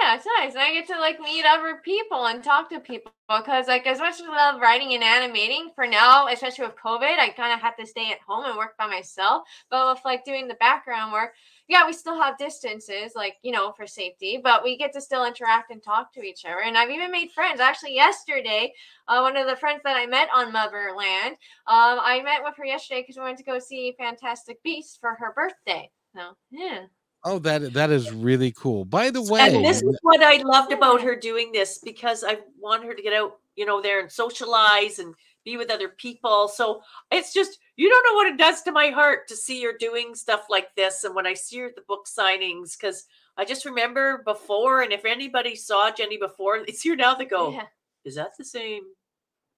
[0.00, 0.52] Yeah, it's nice.
[0.54, 3.98] And I get to like meet other people and talk to people because like as
[3.98, 7.60] much as I love writing and animating for now, especially with COVID, I kind of
[7.60, 9.42] have to stay at home and work by myself.
[9.70, 11.32] But with like doing the background work,
[11.68, 15.24] yeah, we still have distances, like you know, for safety, but we get to still
[15.26, 16.60] interact and talk to each other.
[16.62, 17.60] And I've even made friends.
[17.60, 18.72] Actually, yesterday,
[19.08, 22.64] uh, one of the friends that I met on Motherland, um, I met with her
[22.64, 25.90] yesterday because we went to go see Fantastic Beasts for her birthday.
[26.14, 26.86] So yeah.
[27.24, 28.84] Oh, that that is really cool.
[28.84, 32.38] By the way, And this is what I loved about her doing this because I
[32.58, 36.48] want her to get out, you know, there and socialize and be with other people.
[36.48, 36.82] So
[37.12, 40.14] it's just you don't know what it does to my heart to see her doing
[40.16, 41.04] stuff like this.
[41.04, 43.06] And when I see her at the book signings, because
[43.36, 47.14] I just remember before, and if anybody saw Jenny before, it's here now.
[47.14, 47.66] They go, yeah.
[48.04, 48.82] "Is that the same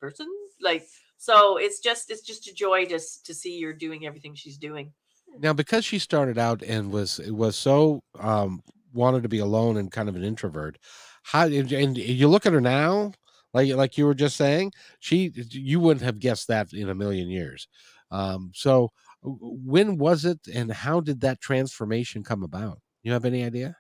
[0.01, 0.29] person?"
[0.61, 0.87] Like,
[1.17, 4.93] so it's just it's just a joy to to see her doing everything she's doing.
[5.39, 8.63] Now because she started out and was was so um
[8.93, 10.79] wanted to be alone and kind of an introvert.
[11.25, 13.13] How and you look at her now,
[13.53, 17.29] like like you were just saying, she you wouldn't have guessed that in a million
[17.29, 17.69] years.
[18.11, 22.81] Um, so when was it, and how did that transformation come about?
[23.03, 23.77] You have any idea?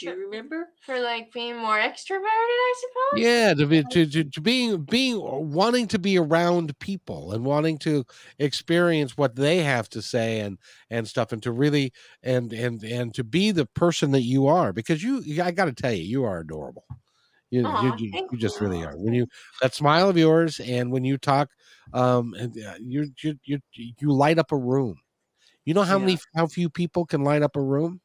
[0.00, 0.68] Do you remember?
[0.86, 3.26] For like being more extroverted, I suppose.
[3.26, 5.18] Yeah, to be to, to, to being being
[5.52, 8.04] wanting to be around people and wanting to
[8.38, 10.58] experience what they have to say and
[10.90, 11.92] and stuff and to really
[12.22, 15.72] and and and to be the person that you are because you I got to
[15.72, 16.84] tell you you are adorable.
[17.50, 18.60] You, Aw, you, you, you just you.
[18.60, 18.96] really are.
[18.96, 19.26] When you
[19.62, 21.50] that smile of yours, and when you talk,
[21.92, 24.96] um, and, uh, you you you you light up a room.
[25.64, 25.98] You know how Yeah.
[25.98, 28.00] many how few people can light up a room?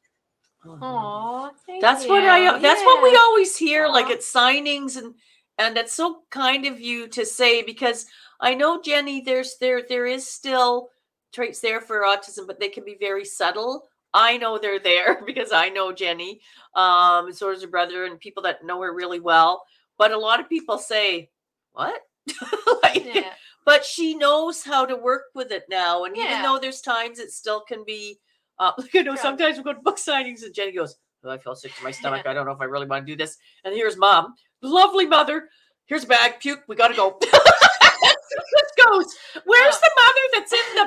[1.80, 2.38] That's what I.
[2.56, 2.60] you.
[2.60, 5.14] That's what we always hear, like at signings, and
[5.58, 8.06] and that's so kind of you to say because
[8.40, 9.20] I know Jenny.
[9.20, 10.90] There's there there is still
[11.32, 13.88] traits there for autism, but they can be very subtle.
[14.14, 16.40] I know they're there because I know Jenny.
[16.74, 19.64] Um, so does her brother and people that know her really well.
[19.98, 21.30] But a lot of people say,
[21.72, 22.00] "What?"
[22.82, 23.32] like, Yeah.
[23.64, 26.04] but she knows how to work with it now.
[26.04, 28.18] And even though there's times it still can be,
[28.58, 29.20] uh, you know, Yeah.
[29.22, 31.90] sometimes we go to book signings and Jenny goes, oh, I feel sick to my
[32.00, 32.26] stomach.
[32.26, 33.36] I don't know if I really want to do this.
[33.64, 35.48] And here's mom, lovely mother.
[35.86, 36.60] Here's a bag, puke.
[36.68, 37.18] We got to go.
[37.22, 39.14] Let's goes.
[39.44, 40.86] Where's the mother that's in the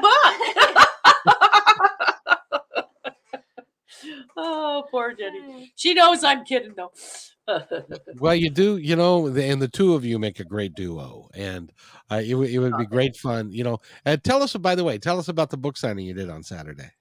[1.26, 1.70] book?
[4.38, 5.72] oh, poor Jenny.
[5.76, 6.92] She knows I'm kidding though.
[8.20, 11.30] Well, you do, you know, the, and the two of you make a great duo,
[11.34, 11.72] and
[12.12, 13.80] uh, it, would- it would be great fun, you know.
[14.06, 16.44] And tell us, by the way, tell us about the book signing you did on
[16.44, 16.92] Saturday.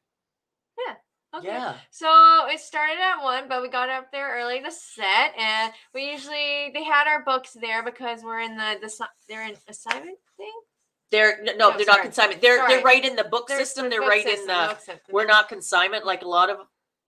[1.38, 1.48] Okay.
[1.48, 1.74] yeah.
[1.90, 2.08] So
[2.48, 6.70] it started at one, but we got up there early to set, and we usually
[6.74, 10.52] they had our books there because we're in the the they're in assignment thing.
[11.10, 12.40] They're no, No, they're not consignment.
[12.42, 12.74] They're Sorry.
[12.74, 13.84] they're right in the book They're system.
[13.84, 15.00] the They're book right system, in the.
[15.10, 16.58] We're not consignment like a lot of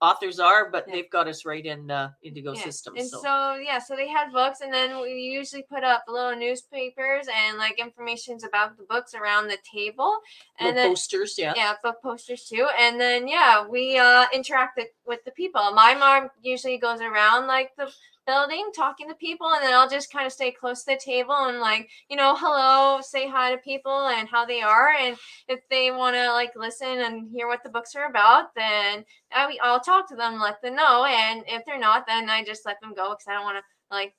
[0.01, 0.95] authors are, but Yeah.
[0.95, 2.63] they've got us right in uh, Indigo Yeah.
[2.63, 2.95] system.
[2.97, 3.55] And So, so.
[3.55, 7.79] yeah, so they had books, and then we usually put up little newspapers and like
[7.79, 10.17] informations about the books around the table,
[10.59, 11.53] and then posters, yeah.
[11.55, 12.67] yeah, book posters too.
[12.79, 15.71] And then yeah, we uh interact with- with the people.
[15.73, 17.91] My mom usually goes around like the
[18.27, 21.35] building talking to people and then I'll just kind of stay close to the table
[21.35, 25.17] and like, you know, hello, say hi to people and how they are and
[25.47, 29.57] if they want to like listen and hear what the books are about, then I,
[29.61, 32.79] I'll talk to them, let them know and if they're not, then I just let
[32.81, 34.13] them go cuz I don't want to like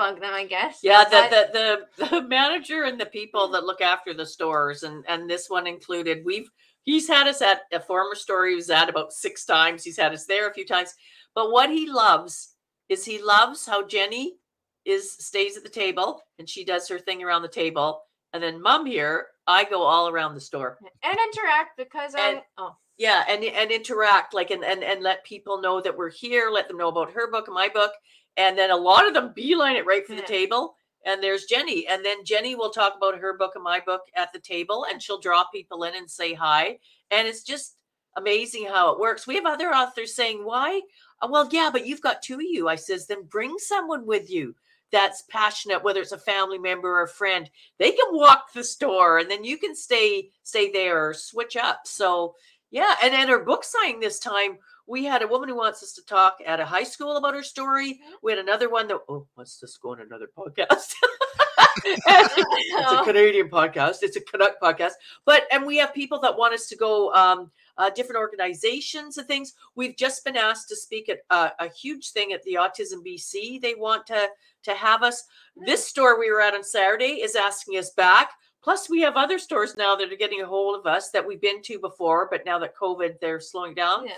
[0.00, 0.80] bug them, I guess.
[0.82, 5.04] Yeah, the, the the the manager and the people that look after the stores, and
[5.06, 6.24] and this one included.
[6.24, 6.50] We've
[6.82, 9.84] he's had us at a former store he was at about six times.
[9.84, 10.94] He's had us there a few times.
[11.34, 12.49] But what he loves
[12.90, 14.36] is he loves how Jenny
[14.84, 18.02] is stays at the table and she does her thing around the table,
[18.34, 20.76] and then Mom here, I go all around the store.
[21.02, 25.60] and interact because I'm oh Yeah, and and interact like and and and let people
[25.62, 26.50] know that we're here.
[26.50, 27.92] Let them know about her book and my book,
[28.36, 30.26] and then a lot of them beeline it right for the Yeah.
[30.38, 30.76] table.
[31.06, 34.32] And there's Jenny, and then Jenny will talk about her book and my book at
[34.34, 36.78] the table, and she'll draw people in and say hi.
[37.10, 37.76] And it's just
[38.16, 39.26] amazing how it works.
[39.26, 40.82] We have other authors saying, "Why?"
[41.22, 42.68] "Uh, Well, yeah, but you've got two of you.
[42.68, 44.54] I says, then bring someone with you
[44.90, 47.48] that's passionate, whether it's a family member or a friend.
[47.78, 51.80] They can walk the store, and then you can stay stay there or switch up.
[51.84, 52.34] So
[52.70, 55.92] yeah, and at our book signing this time, we had a woman who wants us
[55.92, 58.00] to talk at a high school about her story.
[58.22, 60.94] We had another one that oh, let's just go on another podcast.
[61.84, 63.98] it's a Canadian podcast.
[64.02, 64.92] It's a Canuck podcast.
[65.24, 67.50] But and we have people that want us to go um
[67.80, 69.54] uh, different organizations and things.
[69.74, 73.60] We've just been asked to speak at uh, a huge thing at the Autism BC.
[73.60, 74.28] They want to
[74.64, 75.24] to have us.
[75.56, 78.32] This store we were at on Saturday is asking us back.
[78.62, 81.40] Plus, we have other stores now that are getting a hold of us that we've
[81.40, 84.12] been to before, but now that COVID, they're slowing down yeah.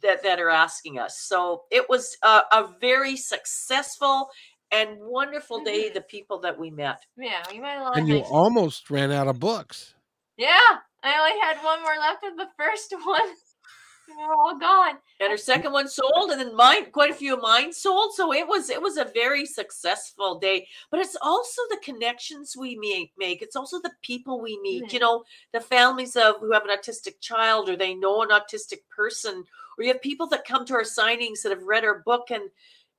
[0.00, 1.20] that that are asking us.
[1.20, 4.30] So it was a, a very successful
[4.72, 5.90] and wonderful day.
[5.90, 5.94] Mhm.
[5.94, 7.04] The people that we met.
[7.18, 9.94] Yeah, we met a lot And of you almost ran out of books.
[10.38, 13.28] Yeah, I only had one more left of the first one.
[14.06, 14.96] They're all gone.
[15.20, 18.34] and her second one sold and then mine quite a few of mine sold so
[18.34, 23.12] it was it was a very successful day but it's also the connections we make
[23.16, 25.24] make it's also the people we meet you know
[25.54, 29.42] the families of who have an autistic child or they know an autistic person
[29.78, 32.50] or you have people that come to our signings that have read our book and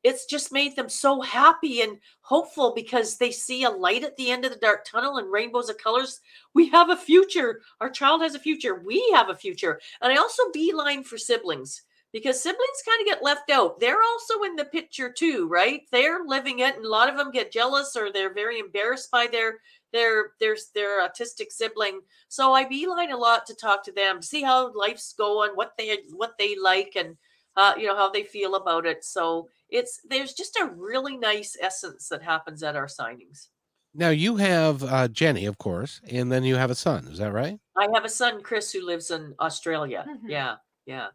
[0.05, 4.29] it's just made them so happy and hopeful because they see a light at the
[4.29, 6.21] end of the dark tunnel and rainbows of colors
[6.53, 10.15] we have a future our child has a future we have a future and i
[10.15, 11.81] also beeline for siblings
[12.15, 13.77] because siblings kind of get left out.
[13.77, 15.81] They're also in the picture too, right?
[15.91, 19.27] They're living it, and a lot of them get jealous or they're very embarrassed by
[19.27, 19.55] their
[19.91, 21.99] their their their autistic sibling.
[22.29, 25.97] So I beeline a lot to talk to them, see how life's going, what they
[26.13, 27.17] what they like, and
[27.57, 29.03] uh, you know how they feel about it.
[29.03, 33.47] So it's there's just a really nice essence that happens at our signings.
[33.93, 37.07] Now you have uh, Jenny, of course, and then you have a son.
[37.07, 37.57] Is that right?
[37.77, 40.05] I have a son, Chris, who lives in Australia.
[40.07, 40.29] Mhm.
[40.29, 41.07] Yeah, yeah.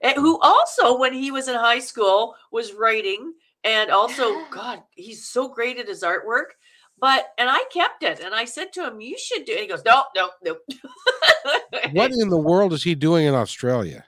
[0.00, 5.28] And who also, when he was in high school, was writing and also, God, he's
[5.28, 6.54] so great at his artwork.
[7.00, 9.68] But and I kept it, and I said to him, "You should do." And he
[9.68, 10.56] goes, "No, no, no."
[11.92, 14.04] What in the world is he doing in Australia?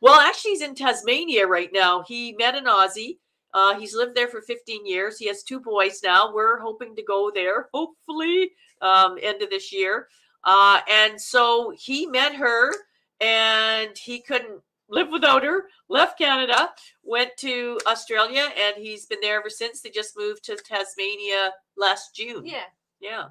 [0.00, 2.02] Well, actually, he's in Tasmania right now.
[2.06, 3.18] He met an Aussie,
[3.52, 5.18] Uh, he's lived there for 15 years.
[5.18, 6.32] He has two boys now.
[6.32, 10.08] We're hoping to go there, hopefully, um, end of this year.
[10.44, 12.72] Uh, and so he met her,
[13.20, 15.64] and he couldn't live without her.
[15.88, 16.70] Left Canada,
[17.02, 19.80] went to Australia, and he's been there ever since.
[19.82, 22.46] They just moved to Tasmania last June.
[22.46, 22.64] Yeah.
[23.00, 23.24] Yeah.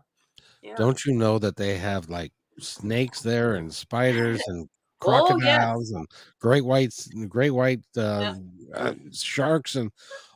[0.61, 0.75] Yeah.
[0.75, 4.67] Don't you know that they have like snakes there and spiders and
[5.01, 5.39] Oh, yes.
[5.39, 6.07] crocodiles and
[6.39, 8.35] great whites, great white uh,
[8.73, 9.91] uh, sharks and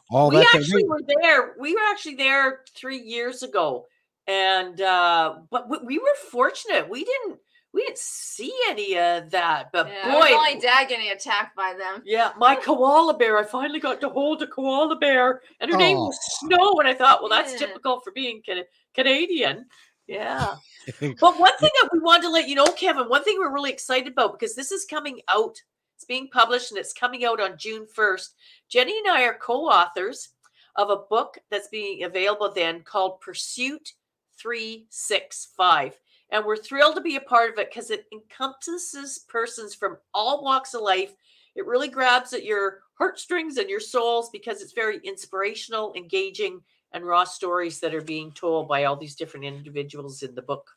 [0.09, 0.47] all we that.
[0.53, 1.55] They- actually were there.
[1.59, 3.86] We were actually there three years ago,
[4.28, 6.88] and uh, but we, we were fortunate.
[6.89, 7.39] We didn't
[7.74, 9.70] we didn't see any of that.
[9.74, 12.03] But yeah it was boy, only dad getting attacked by them.
[12.05, 13.38] yeah, my koala bear.
[13.39, 16.76] I finally got to hold a koala bear, and her name was Snow.
[16.80, 17.68] And I thought, well, that's Yeah.
[17.68, 19.66] typical for being Can- Canadian.
[20.08, 20.56] Yeah.
[20.99, 23.72] But one thing that we wanted to let you know, Kevin, one thing we're really
[23.72, 25.56] excited about because this is coming out,
[25.95, 28.30] it's being published and it's coming out on June 1st.
[28.68, 30.30] Jenny and I are co authors
[30.76, 33.93] of a book that's being available then called Pursuit
[34.38, 35.99] 365.
[36.32, 40.43] And we're thrilled to be a part of it because it encompasses persons from all
[40.43, 41.14] walks of life.
[41.56, 46.62] It really grabs at your heartstrings and your souls because it's very inspirational, engaging,
[46.93, 50.69] and raw stories that are being told by all these different individuals in the book.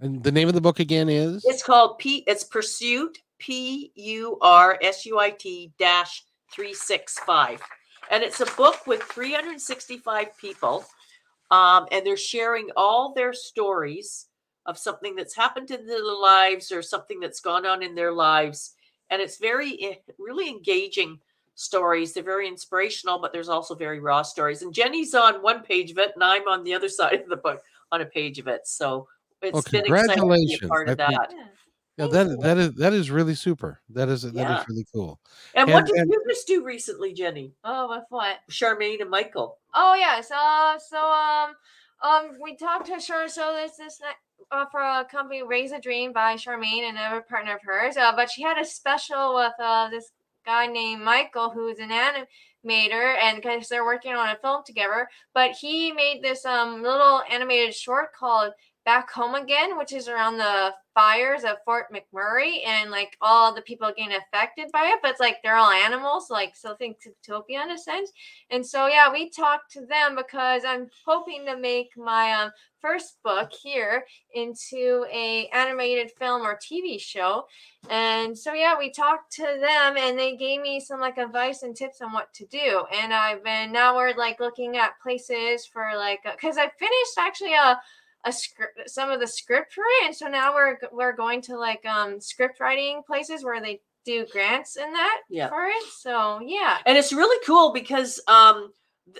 [0.00, 2.24] and the name of the book again is It's called P.
[2.26, 7.60] It's Pursuit P U R S U I T dash three six five,
[8.10, 10.84] and it's a book with three hundred sixty five people,
[11.50, 14.26] um, and they're sharing all their stories
[14.66, 18.74] of something that's happened in their lives or something that's gone on in their lives,
[19.10, 21.18] and it's very eh, really engaging
[21.56, 22.12] stories.
[22.12, 24.62] They're very inspirational, but there's also very raw stories.
[24.62, 27.36] And Jenny's on one page of it, and I'm on the other side of the
[27.36, 28.66] book on a page of it.
[28.68, 29.08] So
[29.42, 30.68] it's Well, been exciting to be a congratulations.
[30.68, 31.32] part of I think- that.
[31.98, 32.04] Yeah.
[32.04, 33.80] yeah, that that is that is really super.
[33.90, 34.60] That is that Yeah.
[34.60, 35.18] is really cool.
[35.54, 37.52] And what did and- you just do recently, Jenny?
[37.64, 38.36] Oh, with what?
[38.50, 39.58] Charmaine and Michael.
[39.74, 40.30] Oh yes.
[40.30, 41.54] Uh, so um,
[42.02, 43.28] um, we talked to Char.
[43.28, 47.22] So there's this ni- uh, for a company, Raise a Dream by Charmaine, and another
[47.22, 47.96] partner of hers.
[47.96, 50.10] Uh, but she had a special with uh this
[50.46, 55.08] guy named Michael, who's an animator, and because they're working on a film together.
[55.34, 58.52] But he made this um little animated short called
[58.86, 63.60] Back Home Again, which is around the fires of Fort McMurray and like all the
[63.60, 65.00] people getting affected by it.
[65.02, 68.12] But it's like they're all animals, like so think Zootopia in a sense.
[68.48, 73.18] And so yeah, we talked to them because I'm hoping to make my um, first
[73.24, 77.44] book here into a animated film or TV show.
[77.90, 81.74] And so yeah, we talked to them and they gave me some like advice and
[81.74, 82.84] tips on what to do.
[82.94, 87.54] And I've been now we're like looking at places for like because I finished actually
[87.54, 87.80] a
[88.26, 91.56] a script some of the script for it and so now we're we're going to
[91.56, 95.48] like um script writing places where they do grants and that Yeah.
[95.48, 98.72] for it so yeah And it's really cool because um,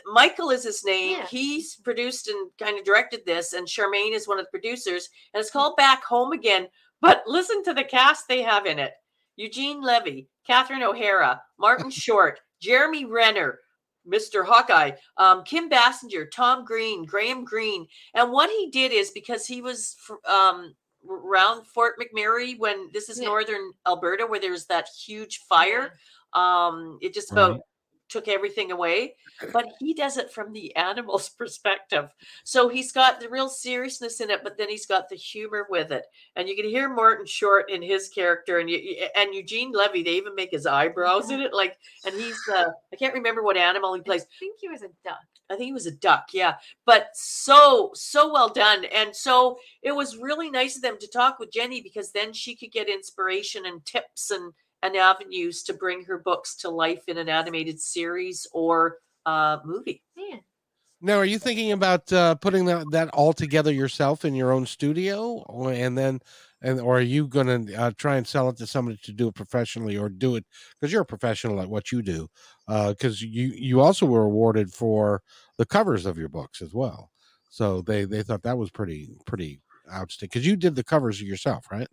[0.07, 1.19] Michael is his name.
[1.19, 1.27] Yeah.
[1.27, 5.09] He's produced and kind of directed this, and Charmaine is one of the producers.
[5.33, 6.67] And it's called Back Home Again.
[7.01, 8.93] But listen to the cast they have in it
[9.37, 13.61] Eugene Levy, Catherine O'Hara, Martin Short, Jeremy Renner.
[14.09, 14.45] Mr.
[14.45, 19.61] Hawkeye, um, Kim Basinger, Tom Green, Graham Greene, and what he did is because he
[19.61, 20.75] was fr- um,
[21.09, 23.27] around Fort McMurray when this is Yeah.
[23.29, 25.93] northern Alberta, where there's that huge fire.
[26.33, 27.61] Um, it just about.
[28.09, 29.15] Took everything away,
[29.53, 32.11] but he does it from the animal's perspective.
[32.45, 35.91] So he's got the real seriousness in it, but then he's got the humor with
[35.93, 36.05] it.
[36.37, 40.03] And you can hear Martin Short in his character, and you, and Eugene Levy.
[40.03, 41.77] They even make his eyebrows in it, like.
[42.05, 44.23] And he's uh, I can't remember what animal he plays.
[44.23, 46.55] i think he was a duck I think he was a duck, yeah.
[46.85, 51.39] But so so well done, and so it was really nice of them to talk
[51.39, 54.53] with Jenny because then she could get inspiration and tips and
[54.87, 60.03] and avenues to bring her books to life in an animated series or uh, movie.
[60.16, 60.37] yeah
[61.01, 64.64] Now, are you thinking about uh, putting that, that all together yourself in your own
[64.66, 66.20] studio, or, and then,
[66.62, 69.28] and or are you going to uh, try and sell it to somebody to do
[69.28, 70.47] it professionally, or do it
[70.80, 72.28] because you're a professional at what you do?
[72.66, 75.22] Because you you also were awarded for
[75.59, 77.11] the covers of your books as well,
[77.51, 79.61] so they they thought that was pretty pretty
[79.93, 80.30] outstanding.
[80.32, 81.89] Because you did the covers yourself, right?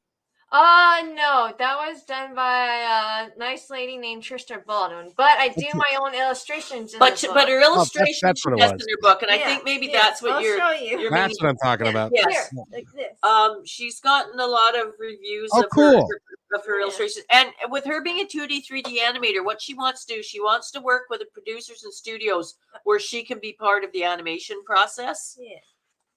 [0.53, 5.65] Uh no that was done by a nice lady named Trista Baldwin but I do
[5.73, 8.71] my own illustrations in But she- but her that's- illustration that's she what it was.
[8.73, 10.59] in her book, and I think maybe yeah, that's what I'll you're.
[10.59, 11.91] show you you're That's what I'm talking Yeah.
[11.91, 12.11] about.
[12.13, 12.49] Yes.
[12.51, 16.07] Here, like this Um, she's gotten a lot of reviews Oh, of her cool.
[16.53, 16.83] of her Yeah.
[16.83, 20.13] illustrations, and with her being a two D, three D animator, what she wants to
[20.15, 23.83] do, she wants to work with the producers and studios where she can be part
[23.83, 25.35] of the animation process.
[25.41, 25.57] Yeah.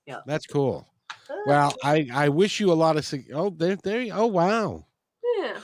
[0.05, 0.87] yeah That's cool.
[1.47, 4.87] Well, I I wish you a lot of oh there there you- oh wow
[5.39, 5.59] yeah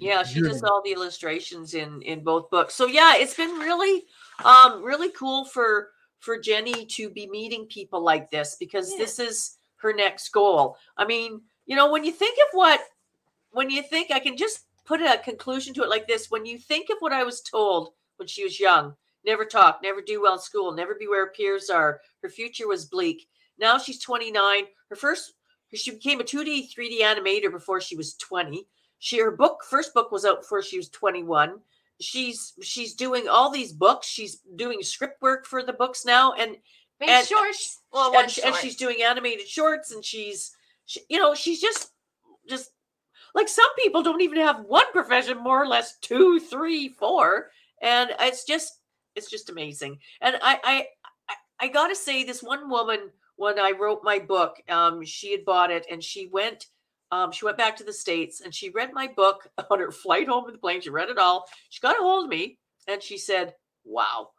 [0.00, 2.74] Yeah, she does all the illustrations in in both books.
[2.74, 4.04] So yeah, it's been really
[4.44, 8.98] um, really cool for for Jenny to be meeting people like this because Yeah.
[8.98, 10.76] this is her next goal.
[10.96, 12.80] I mean, you know, when you think of what,
[13.50, 16.58] when you think, I can just put a conclusion to it like this: when you
[16.58, 20.34] think of what I was told when she was young, never talk, never do well
[20.34, 22.00] in school, never be where peers are.
[22.22, 23.28] Her future was bleak.
[23.58, 24.64] Now she's 29.
[24.90, 25.34] Her first,
[25.74, 28.66] she became a 2D, 3D animator before she was 20.
[29.00, 31.60] She her book first book was out before she was 21
[32.00, 36.56] she's she's doing all these books she's doing script work for the books now and
[37.00, 37.82] Make And- shorts.
[37.92, 40.52] Well, and, she- and she's doing animated shorts and she's
[40.86, 41.92] she, you know she's just
[42.48, 42.70] just
[43.34, 47.50] like some people don't even have one profession more or less two three four
[47.82, 48.80] and it's just
[49.14, 50.86] it's just amazing and i i
[51.28, 55.44] i, I gotta say this one woman when i wrote my book um she had
[55.44, 56.66] bought it and she went
[57.10, 60.28] um, she went back to the states and she read my book on her flight
[60.28, 60.80] home with the plane.
[60.80, 61.46] She read it all.
[61.70, 64.30] She got a hold of me and she said, "Wow,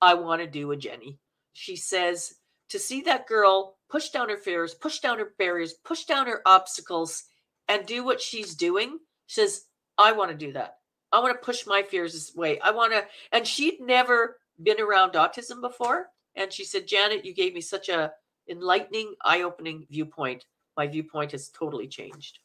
[0.00, 1.18] I want to do a Jenny."
[1.52, 2.34] She says
[2.68, 6.42] to see that girl push down her fears, push down her barriers, push down her
[6.46, 7.24] obstacles,
[7.68, 8.98] and do what she's doing.
[9.26, 9.64] She says,
[9.98, 10.76] "I want to do that.
[11.10, 12.60] I want to push my fears away.
[12.60, 17.34] I want to." And she'd never been around autism before, and she said, "Janet, you
[17.34, 18.12] gave me such a
[18.48, 20.44] enlightening, eye-opening viewpoint."
[20.76, 22.38] my viewpoint has totally changed.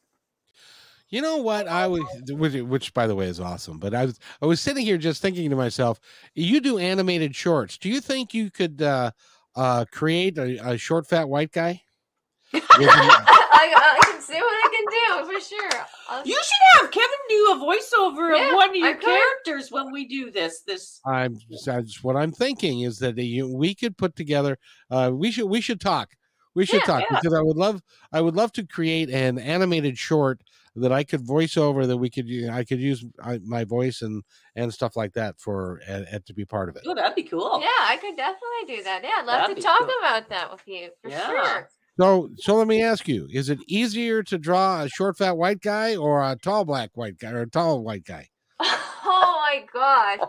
[1.10, 3.80] You know what I was, which, which by the way is awesome.
[3.80, 6.02] But I was I was sitting here just thinking to myself,
[6.36, 7.78] you do animated shorts.
[7.78, 9.12] Do you think you could uh,
[9.56, 11.82] uh, create a, a short fat white guy?
[12.54, 15.86] I, I can see what do for sure.
[16.10, 19.04] I'll- You should have Kevin do a voiceover Yeah, of one of I your could.
[19.04, 20.62] characters when we do this.
[20.62, 24.58] This I'm that's what I'm thinking is that you, we could put together.
[24.90, 26.10] Uh, we should we should talk.
[26.56, 27.20] We should Yeah, talk yeah.
[27.20, 27.82] because I would love
[28.12, 30.42] I would love to create an animated short
[30.76, 34.24] that I could voice over that we could I could use uh, my voice and
[34.56, 36.84] and stuff like that for and, and to be part of it.
[36.88, 37.60] oh, that'd be cool.
[37.62, 39.04] Yeah, I could definitely do that.
[39.04, 39.90] Yeah, I'd love That'd to talk cool.
[40.00, 41.28] about that with you for Yeah.
[41.28, 41.70] sure.
[42.00, 45.62] So so let me ask you: Is it easier to draw a short fat white
[45.62, 48.30] guy or a tall black white guy or a tall white guy?
[49.10, 50.28] Oh my gosh.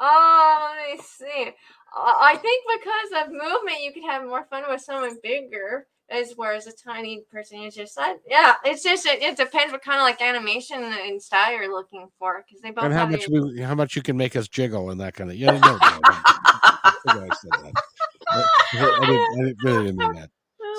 [0.00, 1.50] Oh, let me see.
[1.96, 6.68] I think because of movement, you could have more fun with someone bigger, as whereas
[6.68, 10.04] a tiny person is just like, yeah, it's just it, it depends what kind of
[10.04, 13.74] like animation and style you're looking for because they both and how much we, how
[13.74, 15.50] much you can make us jiggle and that kind of yeah.
[15.50, 17.72] No, no, no, I I.
[18.30, 18.44] I,
[18.74, 20.30] I didn't, I didn't- really didn't mean that.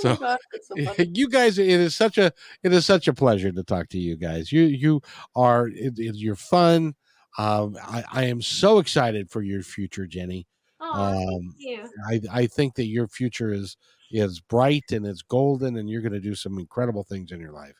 [0.05, 2.31] Oh So- my God, that's so you guys it is such a
[2.63, 4.51] it is such a pleasure to talk to you guys.
[4.51, 5.01] You you
[5.35, 6.95] are it, it- you're fun.
[7.37, 10.47] Um I, I am so excited for your future jenny.
[10.79, 11.89] Oh, thank um, you.
[12.09, 13.77] i i think that your future is
[14.11, 17.51] is bright and it's golden and you're going to do some incredible things in your
[17.53, 17.75] life.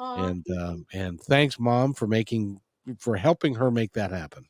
[0.00, 2.60] Aw, and um and thanks mom for making
[2.98, 4.44] for helping her make that happen.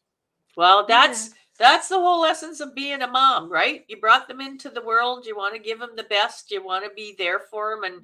[0.57, 3.85] Well, that's that's the whole essence of being a mom, right?
[3.89, 5.27] You brought them into the world.
[5.27, 6.51] You want to give them the best.
[6.51, 7.95] You want to be there for them, and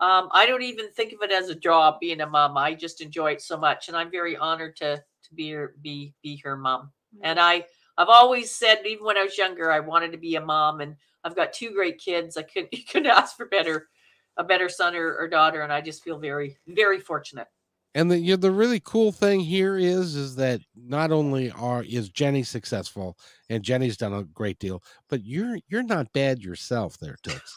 [0.00, 2.56] um, I don't even think of it as a job being a mom.
[2.56, 6.14] I just enjoy it so much, and I'm very honored to to be her be
[6.22, 6.92] be her mom.
[7.22, 7.64] And I
[7.96, 10.96] I've always said, even when I was younger, I wanted to be a mom, and
[11.24, 12.36] I've got two great kids.
[12.36, 13.88] I couldn't you couldn't ask for better
[14.36, 17.48] a better son or, or daughter, and I just feel very very fortunate.
[17.94, 21.82] And the you know, the really cool thing here is is that not only are
[21.82, 23.16] is Jenny successful
[23.48, 27.56] and Jenny's done a great deal, but you're you're not bad yourself there, Toots.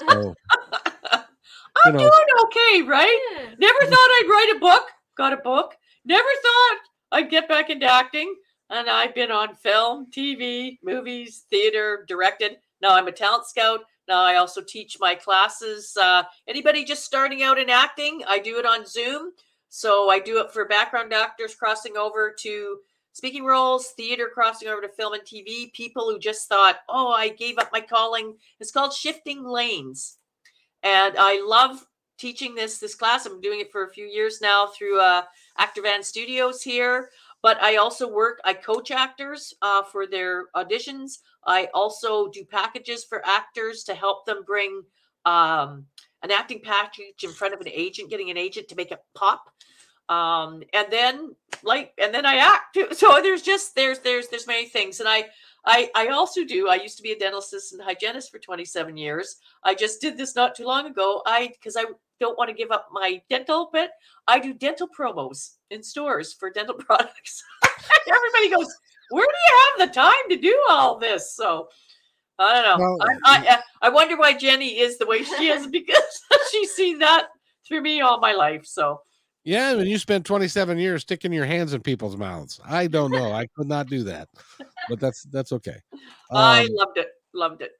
[0.00, 0.34] So
[1.84, 2.10] I'm know, doing
[2.44, 3.20] okay, right?
[3.32, 3.54] Yeah.
[3.58, 4.88] Never thought I'd write a book.
[5.16, 5.74] Got a book.
[6.04, 6.78] Never thought
[7.12, 8.34] I'd get back into acting.
[8.70, 12.56] And I've been on film, TV, movies, theater, directed.
[12.80, 13.80] Now I'm a talent scout.
[14.08, 15.96] Now I also teach my classes.
[16.00, 19.32] Uh, anybody just starting out in acting, I do it on Zoom.
[19.76, 22.78] So I do it for background actors crossing over to
[23.10, 27.30] speaking roles, theater crossing over to film and TV, people who just thought, oh, I
[27.30, 28.36] gave up my calling.
[28.60, 30.18] It's called Shifting Lanes.
[30.84, 31.84] And I love
[32.18, 33.26] teaching this this class.
[33.26, 35.22] I'm doing it for a few years now through uh,
[35.58, 37.10] Actor Van Studios here.
[37.42, 38.40] But I also work.
[38.44, 41.18] I coach actors uh, for their auditions.
[41.48, 44.84] I also do packages for actors to help them bring
[45.24, 45.86] um,
[46.24, 49.44] an acting package in front of an agent, getting an agent to make it pop.
[50.08, 52.74] Um, and then like, and then I act.
[52.74, 52.88] too.
[52.92, 55.26] So there's just there's there's there's many things, and I.
[55.66, 56.68] I, I also do.
[56.68, 59.36] I used to be a dental assistant hygienist for 27 years.
[59.62, 61.22] I just did this not too long ago.
[61.24, 61.84] I because I
[62.20, 63.90] don't want to give up my dental bit.
[64.26, 67.42] I do dental promos in stores for dental products.
[68.06, 68.68] Everybody goes,
[69.08, 71.68] "Where do you have the time to do all this?" So
[72.38, 72.84] I don't know.
[72.98, 76.20] Well, I, I I wonder why Jenny is the way she is because
[76.50, 77.28] she's seen that
[77.66, 78.66] through me all my life.
[78.66, 79.00] So
[79.44, 82.60] Yeah, and you spent 27 years sticking your hands in people's mouths.
[82.64, 83.32] I don't know.
[83.32, 84.28] I could not do that,
[84.88, 85.76] but that's that's okay.
[86.32, 87.08] I Um, loved it.
[87.32, 87.72] Loved it.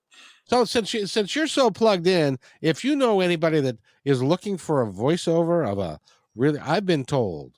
[0.46, 4.56] so since you since you're so plugged in, if you know anybody that is looking
[4.58, 5.98] for a voiceover of a
[6.34, 7.52] really, I've been told,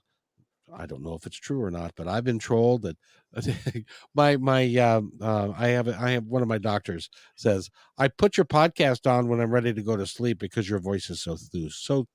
[0.73, 2.97] I don't know if it's true or not, but I've been told that
[4.15, 8.37] my my um, uh, I have I have one of my doctors says I put
[8.37, 11.37] your podcast on when I'm ready to go to sleep because your voice is so
[11.37, 12.07] sooth- so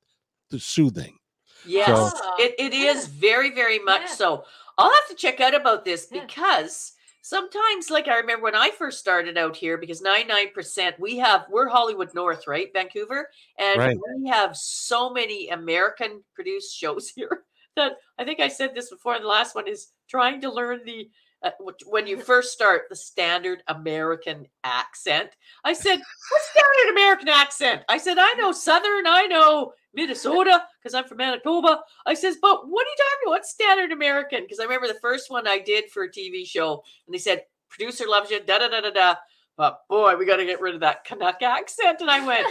[0.57, 1.17] soothing.
[1.65, 4.07] Yes, So- it, it is very, very much Yeah.
[4.15, 4.45] so.
[4.77, 6.21] I'll have to check out about this Yeah.
[6.21, 11.45] because sometimes, like I remember when I first started out here, because 99% we have,
[11.51, 12.69] we're Hollywood North, right?
[12.73, 13.29] Vancouver.
[13.59, 13.97] And Right.
[14.17, 17.43] we have so many American produced shows here
[17.75, 19.19] that I think I said this before.
[19.19, 21.09] The last one is trying to learn the,
[21.43, 21.51] uh,
[21.85, 25.29] when you first start, the standard American accent.
[25.63, 27.83] I said, what standard American accent?
[27.89, 31.79] I said, I know Southern, I know Minnesota, because I'm from Manitoba.
[32.05, 33.45] I says, but what are you talking about?
[33.45, 34.43] Standard American?
[34.43, 37.43] Because I remember the first one I did for a TV show, and they said,
[37.69, 39.15] producer loves you, da da da da da.
[39.57, 42.01] But boy, we got to get rid of that Canuck accent.
[42.01, 42.47] And I went,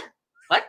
[0.47, 0.63] what?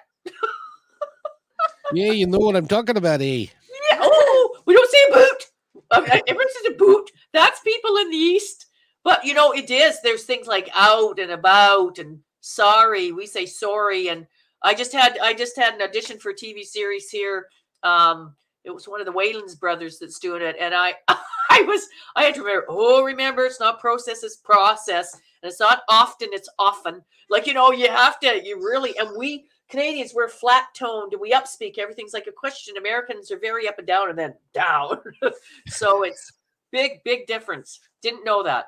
[1.92, 3.46] Yeah, you know what I'm talking about, eh?
[3.90, 5.44] Yeah, oh, we don't say boot.
[5.92, 7.10] Okay, everyone says a boot.
[7.32, 8.66] That's people in the East.
[9.04, 10.00] But you know, it is.
[10.02, 13.12] There's things like out and about and sorry.
[13.12, 14.08] We say sorry.
[14.08, 14.26] And
[14.62, 17.46] I just had I just had an audition for a TV series here.
[17.82, 21.88] Um, it was one of the Wayans brothers that's doing it, and I I was
[22.14, 22.66] I had to remember.
[22.68, 27.02] Oh, remember, it's not process, it's process, and it's not often, it's often.
[27.28, 28.40] Like you know, you have to.
[28.44, 31.78] You really and we Canadians we're flat toned we upspeak.
[31.78, 32.76] Everything's like a question.
[32.76, 34.98] Americans are very up and down and then down.
[35.68, 36.32] so it's
[36.70, 37.80] big, big difference.
[38.02, 38.66] Didn't know that.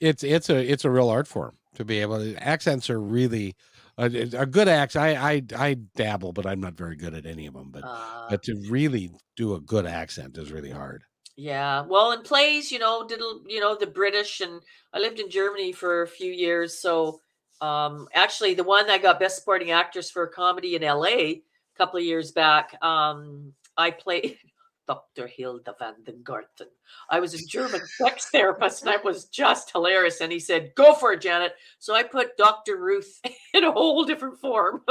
[0.00, 3.54] it's it's a it's a real art form to be able to accents are really
[3.98, 7.46] a, a good accent I, I i dabble but i'm not very good at any
[7.46, 11.04] of them but Uh, but to really do a good accent is really hard
[11.36, 11.82] yeah.
[11.82, 14.60] Well, in plays, you know, did you know the British and
[14.92, 16.78] I lived in Germany for a few years.
[16.78, 17.20] So
[17.60, 21.42] um actually the one I got best supporting actress for a comedy in LA
[21.74, 24.38] a couple of years back, um, I played
[24.86, 25.26] Dr.
[25.26, 26.68] Hilda van den Garten.
[27.08, 30.20] I was a German sex therapist and I was just hilarious.
[30.20, 31.54] And he said, Go for it, Janet.
[31.78, 32.76] So I put Dr.
[32.76, 33.20] Ruth
[33.54, 34.82] in a whole different form.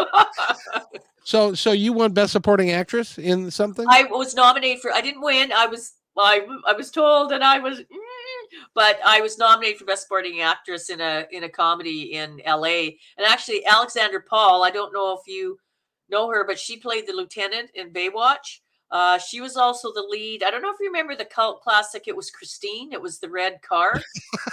[1.23, 4.91] so so you won best supporting actress in something I was nominated for.
[4.91, 5.51] I didn't win.
[5.51, 5.93] I was.
[6.17, 7.79] I I was told, and I was.
[7.79, 12.41] "Mm," But I was nominated for best supporting actress in a in a comedy in
[12.45, 12.97] L.A.
[13.17, 14.63] And actually, Alexandra Paul.
[14.63, 15.57] I don't know if you
[16.09, 18.59] know her, but she played the lieutenant in Baywatch.
[18.91, 20.43] Uh, she was also the lead.
[20.43, 22.03] I don't know if you remember the cult classic.
[22.07, 22.93] It was Christine.
[22.93, 23.99] It was the red car.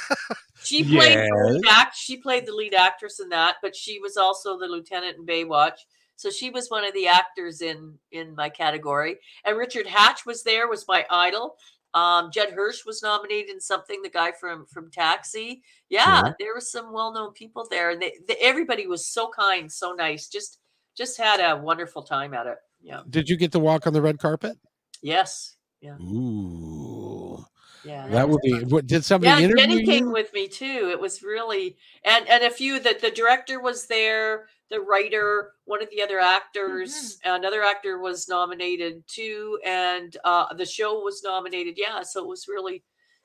[0.63, 1.95] she played the lead act.
[1.95, 5.81] She played the lead actress in that, but she was also the lieutenant in Baywatch.
[6.21, 9.17] So she was one of the actors in in my category.
[9.45, 11.57] And Richard Hatch was there, was my idol.
[11.95, 14.03] Um, Judd Hirsch was nominated in something.
[14.03, 15.63] The guy from from Taxi.
[15.89, 16.37] Yeah, Sure.
[16.39, 19.93] there were some well known people there, and they, they, everybody was so kind, so
[19.93, 20.29] nice.
[20.29, 20.59] Just
[20.97, 22.59] just had a wonderful time at it.
[22.83, 23.01] Yeah.
[23.09, 24.57] did you get to walk on the red carpet
[25.03, 25.57] Yes.
[25.81, 25.97] Yeah.
[26.01, 27.45] ooh
[27.85, 28.09] Yeah.
[28.09, 30.89] that would be what did somebody yeah, interview Jenny came with me too.
[30.91, 35.83] It was really and and a few that the director was there, the writer, one
[35.83, 41.75] of the other actors, another actor was nominated too, and uh the show was nominated.
[41.77, 42.83] Yeah, so it was really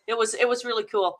[0.07, 1.19] it was it was really cool.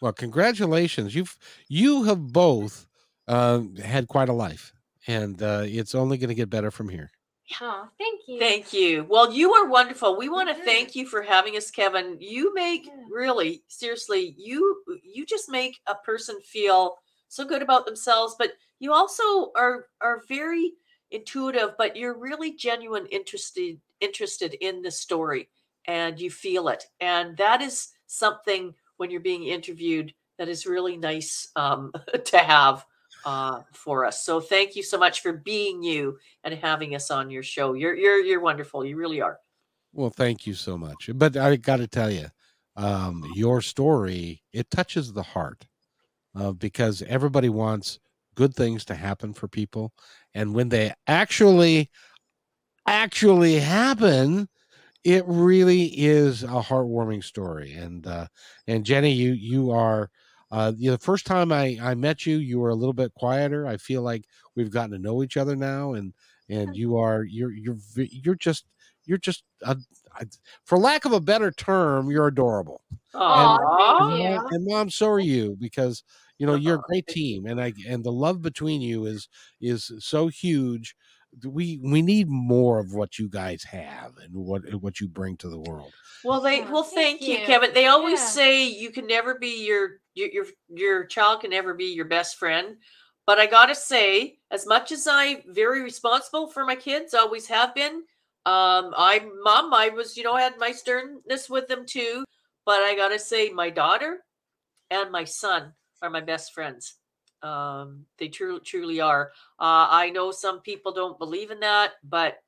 [0.00, 1.36] well congratulations you've
[1.68, 2.86] you have both
[3.26, 4.72] uh, had quite a life
[5.06, 7.10] and uh, it's only going to get better from here
[7.62, 8.38] Oh, thank you.
[8.38, 9.06] Thank you.
[9.08, 10.18] Well, you are wonderful.
[10.18, 10.64] We want to Mhm.
[10.66, 12.18] thank you for having us, Kevin.
[12.20, 12.92] You make Yeah.
[13.10, 16.98] really seriously, you you just make a person feel
[17.28, 20.72] so good about themselves, but you also are are very
[21.10, 25.48] intuitive, but you're really genuine interested interested in the story
[25.86, 26.84] and you feel it.
[27.00, 31.92] And that is something when you're being interviewed that is really nice um,
[32.24, 32.84] to have
[33.24, 34.24] uh, for us.
[34.24, 37.74] So thank you so much for being you and having us on your show.
[37.74, 38.84] You're you're you're wonderful.
[38.84, 39.38] You really are.
[39.92, 41.10] Well, thank you so much.
[41.14, 42.26] But I got to tell you,
[42.76, 45.66] um, your story it touches the heart
[46.34, 47.98] uh, because everybody wants
[48.34, 49.92] good things to happen for people,
[50.34, 51.90] and when they actually
[52.86, 54.48] actually happen,
[55.04, 57.72] it really is a heartwarming story.
[57.74, 58.28] And uh,
[58.66, 60.10] and Jenny, you you are.
[60.50, 63.14] Uh, you know, the first time I, I met you, you were a little bit
[63.14, 63.66] quieter.
[63.66, 64.24] I feel like
[64.56, 66.14] we've gotten to know each other now, and
[66.48, 68.66] and you are you're you're you're just
[69.04, 69.76] you're just a,
[70.64, 72.82] for lack of a better term, you're adorable.
[73.14, 73.98] Aw, Aw.
[73.98, 76.02] thank and mom, so are you because
[76.38, 79.28] you know you're a great team, and I and the love between you is
[79.60, 80.94] is so huge
[81.44, 85.48] we we need more of what you guys have and what what you bring to
[85.48, 85.92] the world.
[86.24, 87.46] Well, they well, thank thank you, you.
[87.46, 87.72] Kevin.
[87.74, 88.26] They always Yeah.
[88.26, 92.36] say you can never be your your your your child can never be your best
[92.36, 92.76] friend.
[93.26, 97.74] But I gotta say, as much as I'm very responsible for my kids, always have
[97.74, 98.02] been.
[98.46, 102.24] Um, I mom, I was, you know, had my sternness with them too.
[102.64, 104.18] But I gotta say, my daughter
[104.90, 105.72] and my son
[106.02, 106.96] are my best friends.
[107.42, 109.30] Um, they truly truly are.
[109.58, 112.38] Uh, I know some people don't believe in that, but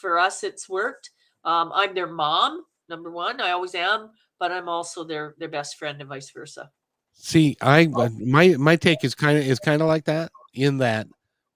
[0.00, 1.10] for us, it's worked.
[1.44, 3.40] Um, I'm their mom, number one.
[3.40, 6.70] I always am, but I'm also their their best friend and vice versa.
[7.12, 11.06] See, I my my take is kind of is kind of like that in that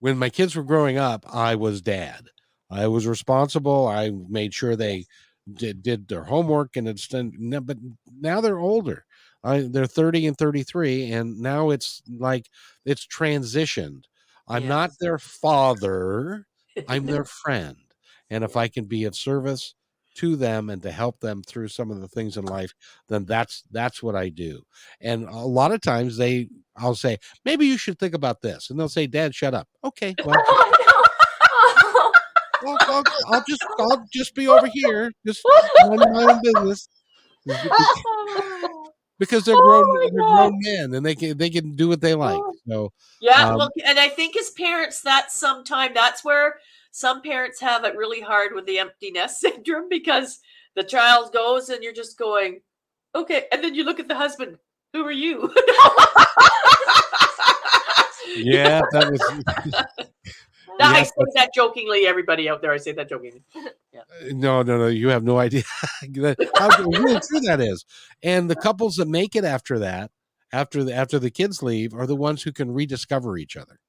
[0.01, 2.29] when my kids were growing up, I was dad.
[2.73, 3.87] I was responsible.
[3.87, 5.05] I made sure they
[5.53, 7.33] did did their homework and it's done.
[7.65, 7.79] But
[8.21, 9.05] now they're older.
[9.45, 12.49] I, they're 30 and 33 and now it's like
[12.85, 14.05] it's transitioned.
[14.49, 16.47] I'm not their father.
[16.89, 17.77] I'm their friend.
[18.31, 19.75] And if I can be of service
[20.15, 22.73] to them and to help them through some of the things in life,
[23.09, 24.63] then that's that's what I do.
[25.01, 28.71] And a lot of times they I'll say, maybe you should think about this.
[28.71, 29.69] And they'll say, Dad, shut up.
[29.85, 30.15] Okay.
[30.25, 30.43] Well,
[32.67, 35.43] I'll, I'll, I'll just I'll just be over here, just
[35.87, 36.89] minding my own business.
[39.19, 42.01] Because they're Oh grown, my they're grown men and they can they can do what
[42.01, 42.41] they like.
[42.41, 42.55] Oh.
[42.69, 46.57] So Yeah, Um, well, and I think as parents, that's sometime that's where
[46.91, 50.41] some parents have it really hard with the empty nest syndrome because
[50.75, 52.63] the child goes and you're just going,
[53.15, 54.59] okay, and then you look at the husband.
[54.93, 55.43] Who are you?
[58.37, 59.23] yeah, that was
[60.79, 62.07] Now, I say that jokingly.
[62.07, 63.43] Everybody out there, I say that jokingly.
[64.33, 64.87] no, no, no.
[64.87, 65.63] You have no idea
[66.57, 67.85] how really true that is.
[68.23, 70.11] And the couples that make it after that,
[70.53, 73.81] after the after the kids leave, are the ones who can rediscover each other.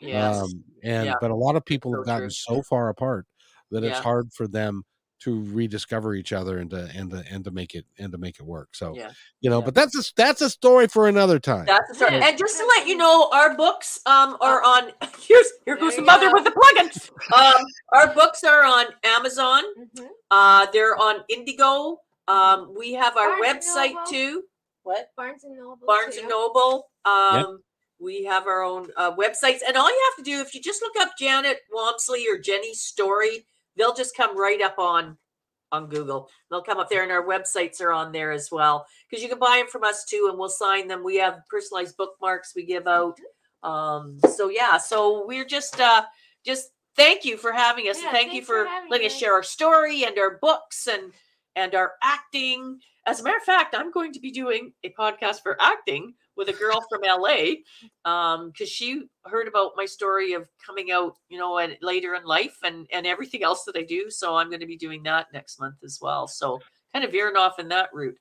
[0.00, 0.36] Yes.
[0.42, 1.14] Um, and Yeah.
[1.20, 2.30] but a lot of people So have gotten true.
[2.30, 3.26] so far apart
[3.70, 4.84] that it's hard for them
[5.24, 8.38] to rediscover each other and to and to and to make it and to make
[8.40, 8.74] it work.
[8.74, 9.10] So Yeah.
[9.40, 9.64] you know, Yeah.
[9.66, 11.66] but that's a that's a story for another time.
[11.66, 12.14] That's the story.
[12.20, 14.92] And just to let you know, our books um are on.
[15.20, 16.32] Here's here goes the mother go.
[16.34, 16.90] with the plug-in.
[17.34, 19.62] Um, our books are on Amazon.
[19.96, 20.06] Mhm.
[20.30, 22.00] Uh, they're on Indigo.
[22.28, 24.06] Um, we have our Barnes website Noble.
[24.10, 24.42] too.
[24.84, 25.10] What?
[25.16, 25.86] Barnes and Noble.
[25.86, 26.20] Barnes too.
[26.22, 26.88] and Noble.
[27.04, 27.62] Um,
[28.00, 30.82] we have our own uh, websites, and all you have to do if you just
[30.82, 33.46] look up Janet Wamsley or Jenny's story,
[33.76, 35.16] they'll just come right up on
[35.70, 36.28] on Google.
[36.50, 39.38] They'll come up there, and our websites are on there as well because you can
[39.38, 41.02] buy them from us too, and we'll sign them.
[41.02, 43.16] We have personalized bookmarks we give out.
[43.62, 46.02] Um, so yeah, so we're just uh,
[46.44, 47.96] just thank you for having us.
[47.96, 49.16] and Yeah, thank you for for letting us.
[49.16, 51.12] share our story and our books and
[51.56, 52.80] and our acting.
[53.06, 56.48] As a matter of fact, I'm going to be doing a podcast for acting with
[56.48, 57.54] a girl from LA
[58.04, 62.24] um because she heard about my story of coming out you know and later in
[62.24, 65.26] life and and everything else that i do so i'm going to be doing that
[65.32, 66.58] next month as well so
[66.92, 68.16] kind of veering off in that route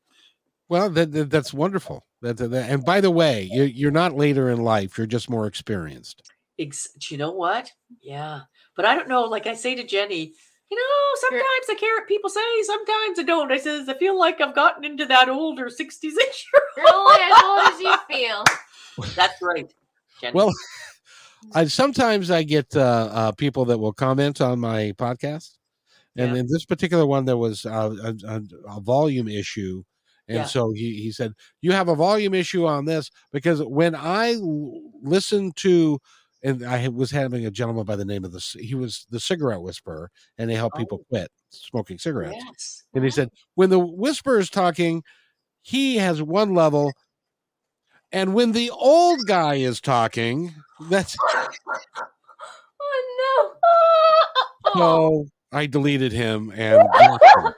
[0.70, 2.06] Well, that, that that's wonderful.
[2.22, 4.98] That, that- that- and by the way, you're you're not later in life.
[4.98, 6.22] You're just more experienced.
[6.60, 8.42] Ex- do you know what yeah
[8.76, 10.34] but i don't know like i say to jenny
[10.72, 14.18] you know sometimes i care what people say sometimes i don't i says i feel
[14.18, 18.44] like i've gotten into that older 66 year You're only as old as you feel.
[19.16, 19.72] that's right
[20.20, 20.36] jenny.
[20.36, 20.52] Well,
[21.54, 25.58] I sometimes I get uh, uh, people that will comment on my podcast,
[26.16, 26.40] and Yeah.
[26.42, 28.42] in this particular one, there was uh, a, a,
[28.78, 29.84] a volume issue,
[30.28, 30.46] and Yeah.
[30.46, 34.82] so he he said you have a volume issue on this because when I l-
[35.04, 36.00] listen to.
[36.44, 39.62] And I was having a gentleman by the name of the he was the cigarette
[39.62, 41.06] whisperer, and they help people Oh.
[41.10, 42.36] quit smoking cigarettes.
[42.46, 45.04] yes And he said, when the whisperer is talking,
[45.62, 46.92] he has one level.
[48.12, 50.54] And when the old guy is talking,
[50.90, 51.16] that's
[52.82, 53.54] Oh
[54.76, 54.80] no.
[54.80, 57.20] so I deleted him and him.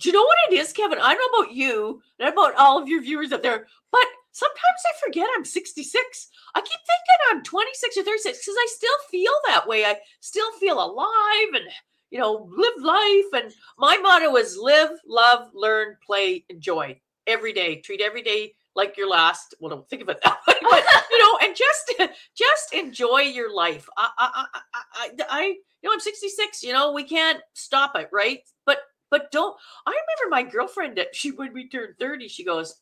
[0.00, 0.98] Do you know what it is, Kevin?
[1.00, 4.82] I don't know about you and about all of your viewers out there, but sometimes
[4.86, 6.28] I forget I'm 66.
[6.54, 9.84] I keep thinking I'm 26 or 36 because I still feel that way.
[9.84, 11.64] I still feel alive and,
[12.10, 13.44] you know, live life.
[13.44, 17.76] And my motto is live, love, learn, play, enjoy every day.
[17.76, 19.54] Treat every day like your last.
[19.60, 23.54] Well, don't think of it that way, but, you know, and just, just enjoy your
[23.54, 23.88] life.
[23.96, 25.42] I, I, I, I, I,
[25.82, 28.40] you know, I'm 66, you know, we can't stop it, right?
[28.64, 28.78] But
[29.10, 29.54] but don't
[29.86, 32.76] I remember my girlfriend that she when we turned 30, she goes,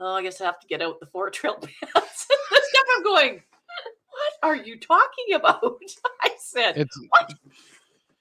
[0.00, 1.72] Oh, I guess I have to get out the four trail pants.
[1.94, 5.62] and stuff I'm going, What are you talking about?
[6.22, 7.34] I said, It's What?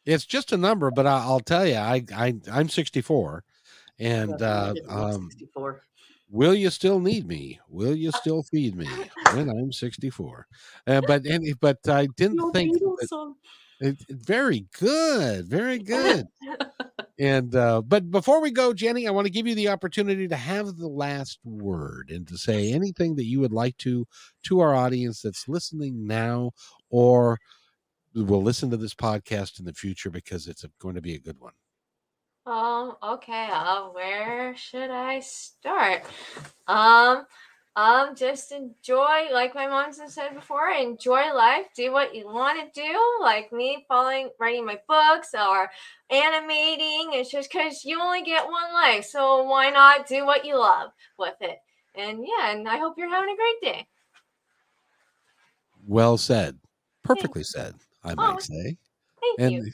[0.05, 3.43] it's just a number, but I, I'll tell you, I, I I'm 64,
[3.99, 5.81] and uh, I didn't look um, 64.
[6.31, 7.59] Will you still need me?
[7.69, 8.87] Will you still feed me
[9.33, 10.47] when I'm 64?
[10.85, 13.35] Uh, but any, but I didn't No think that-
[13.81, 16.27] it, very good, very good.
[17.19, 20.37] And uh, but before we go, Jenny, I want to give you the opportunity to
[20.37, 24.07] have the last word and to say anything that you would like to
[24.43, 26.51] to our audience that's listening now
[26.89, 27.37] or
[28.15, 31.39] will listen to this podcast in the future because it's going to be a good
[31.39, 31.53] one.
[32.45, 36.05] Um, okay, uh, where should I start?
[36.67, 37.25] Um,
[37.79, 42.81] um, just enjoy, like my mom said before, enjoy life, do what you want to
[42.81, 45.71] do, like me following, writing my books or
[46.09, 47.11] animating.
[47.13, 50.91] It's just because you only get one life, so why not do what you love
[51.17, 51.59] with it?
[51.95, 53.87] And yeah, and I hope you're having a great day.
[55.87, 56.57] Well said,
[57.03, 58.77] perfectly said, I might Oh, say.
[59.21, 59.71] Thank And you.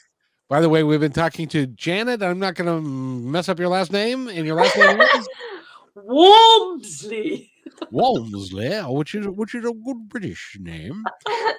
[0.48, 2.22] by the way, we've been talking to Janet.
[2.22, 5.28] I'm not going to mess up your last name, and your last name is
[5.96, 7.50] Walmsley.
[7.90, 11.04] Walmsley, which is which is a good British name.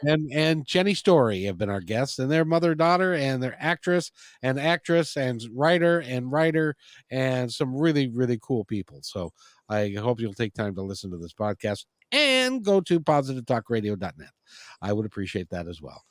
[0.04, 4.12] and and Jenny Story have been our guests, and their mother daughter, and their actress
[4.42, 6.76] and actress and writer and writer,
[7.10, 9.00] and some really really cool people.
[9.04, 9.32] So
[9.70, 14.32] I hope you'll take time to listen to this podcast and go to positivetalkradio.net.
[14.82, 16.04] I would appreciate that as well.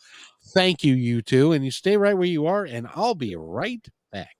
[0.48, 3.86] Thank you, you two, and you stay right where you are, and I'll be right
[4.12, 4.36] back.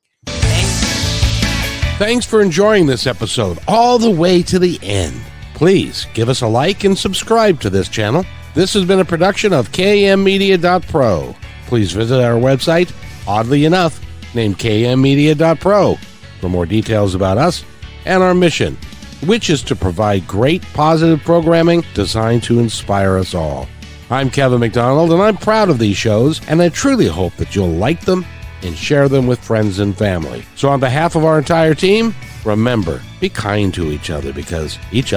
[1.98, 5.18] Thanks for enjoying this episode all the way to the end.
[5.56, 8.26] Please give us a like and subscribe to this channel.
[8.54, 11.34] This has been a production of kmmedia.pro.
[11.66, 12.92] Please visit our website,
[13.26, 13.98] oddly enough,
[14.34, 15.94] named kmmedia.pro,
[16.42, 17.64] for more details about us
[18.04, 18.76] and our mission,
[19.24, 23.66] which is to provide great positive programming designed to inspire us all.
[24.10, 27.70] I'm Kevin McDonald, and I'm proud of these shows, and I truly hope that you'll
[27.70, 28.26] like them
[28.62, 30.44] and share them with friends and family.
[30.54, 35.12] So, on behalf of our entire team, remember be kind to each other because each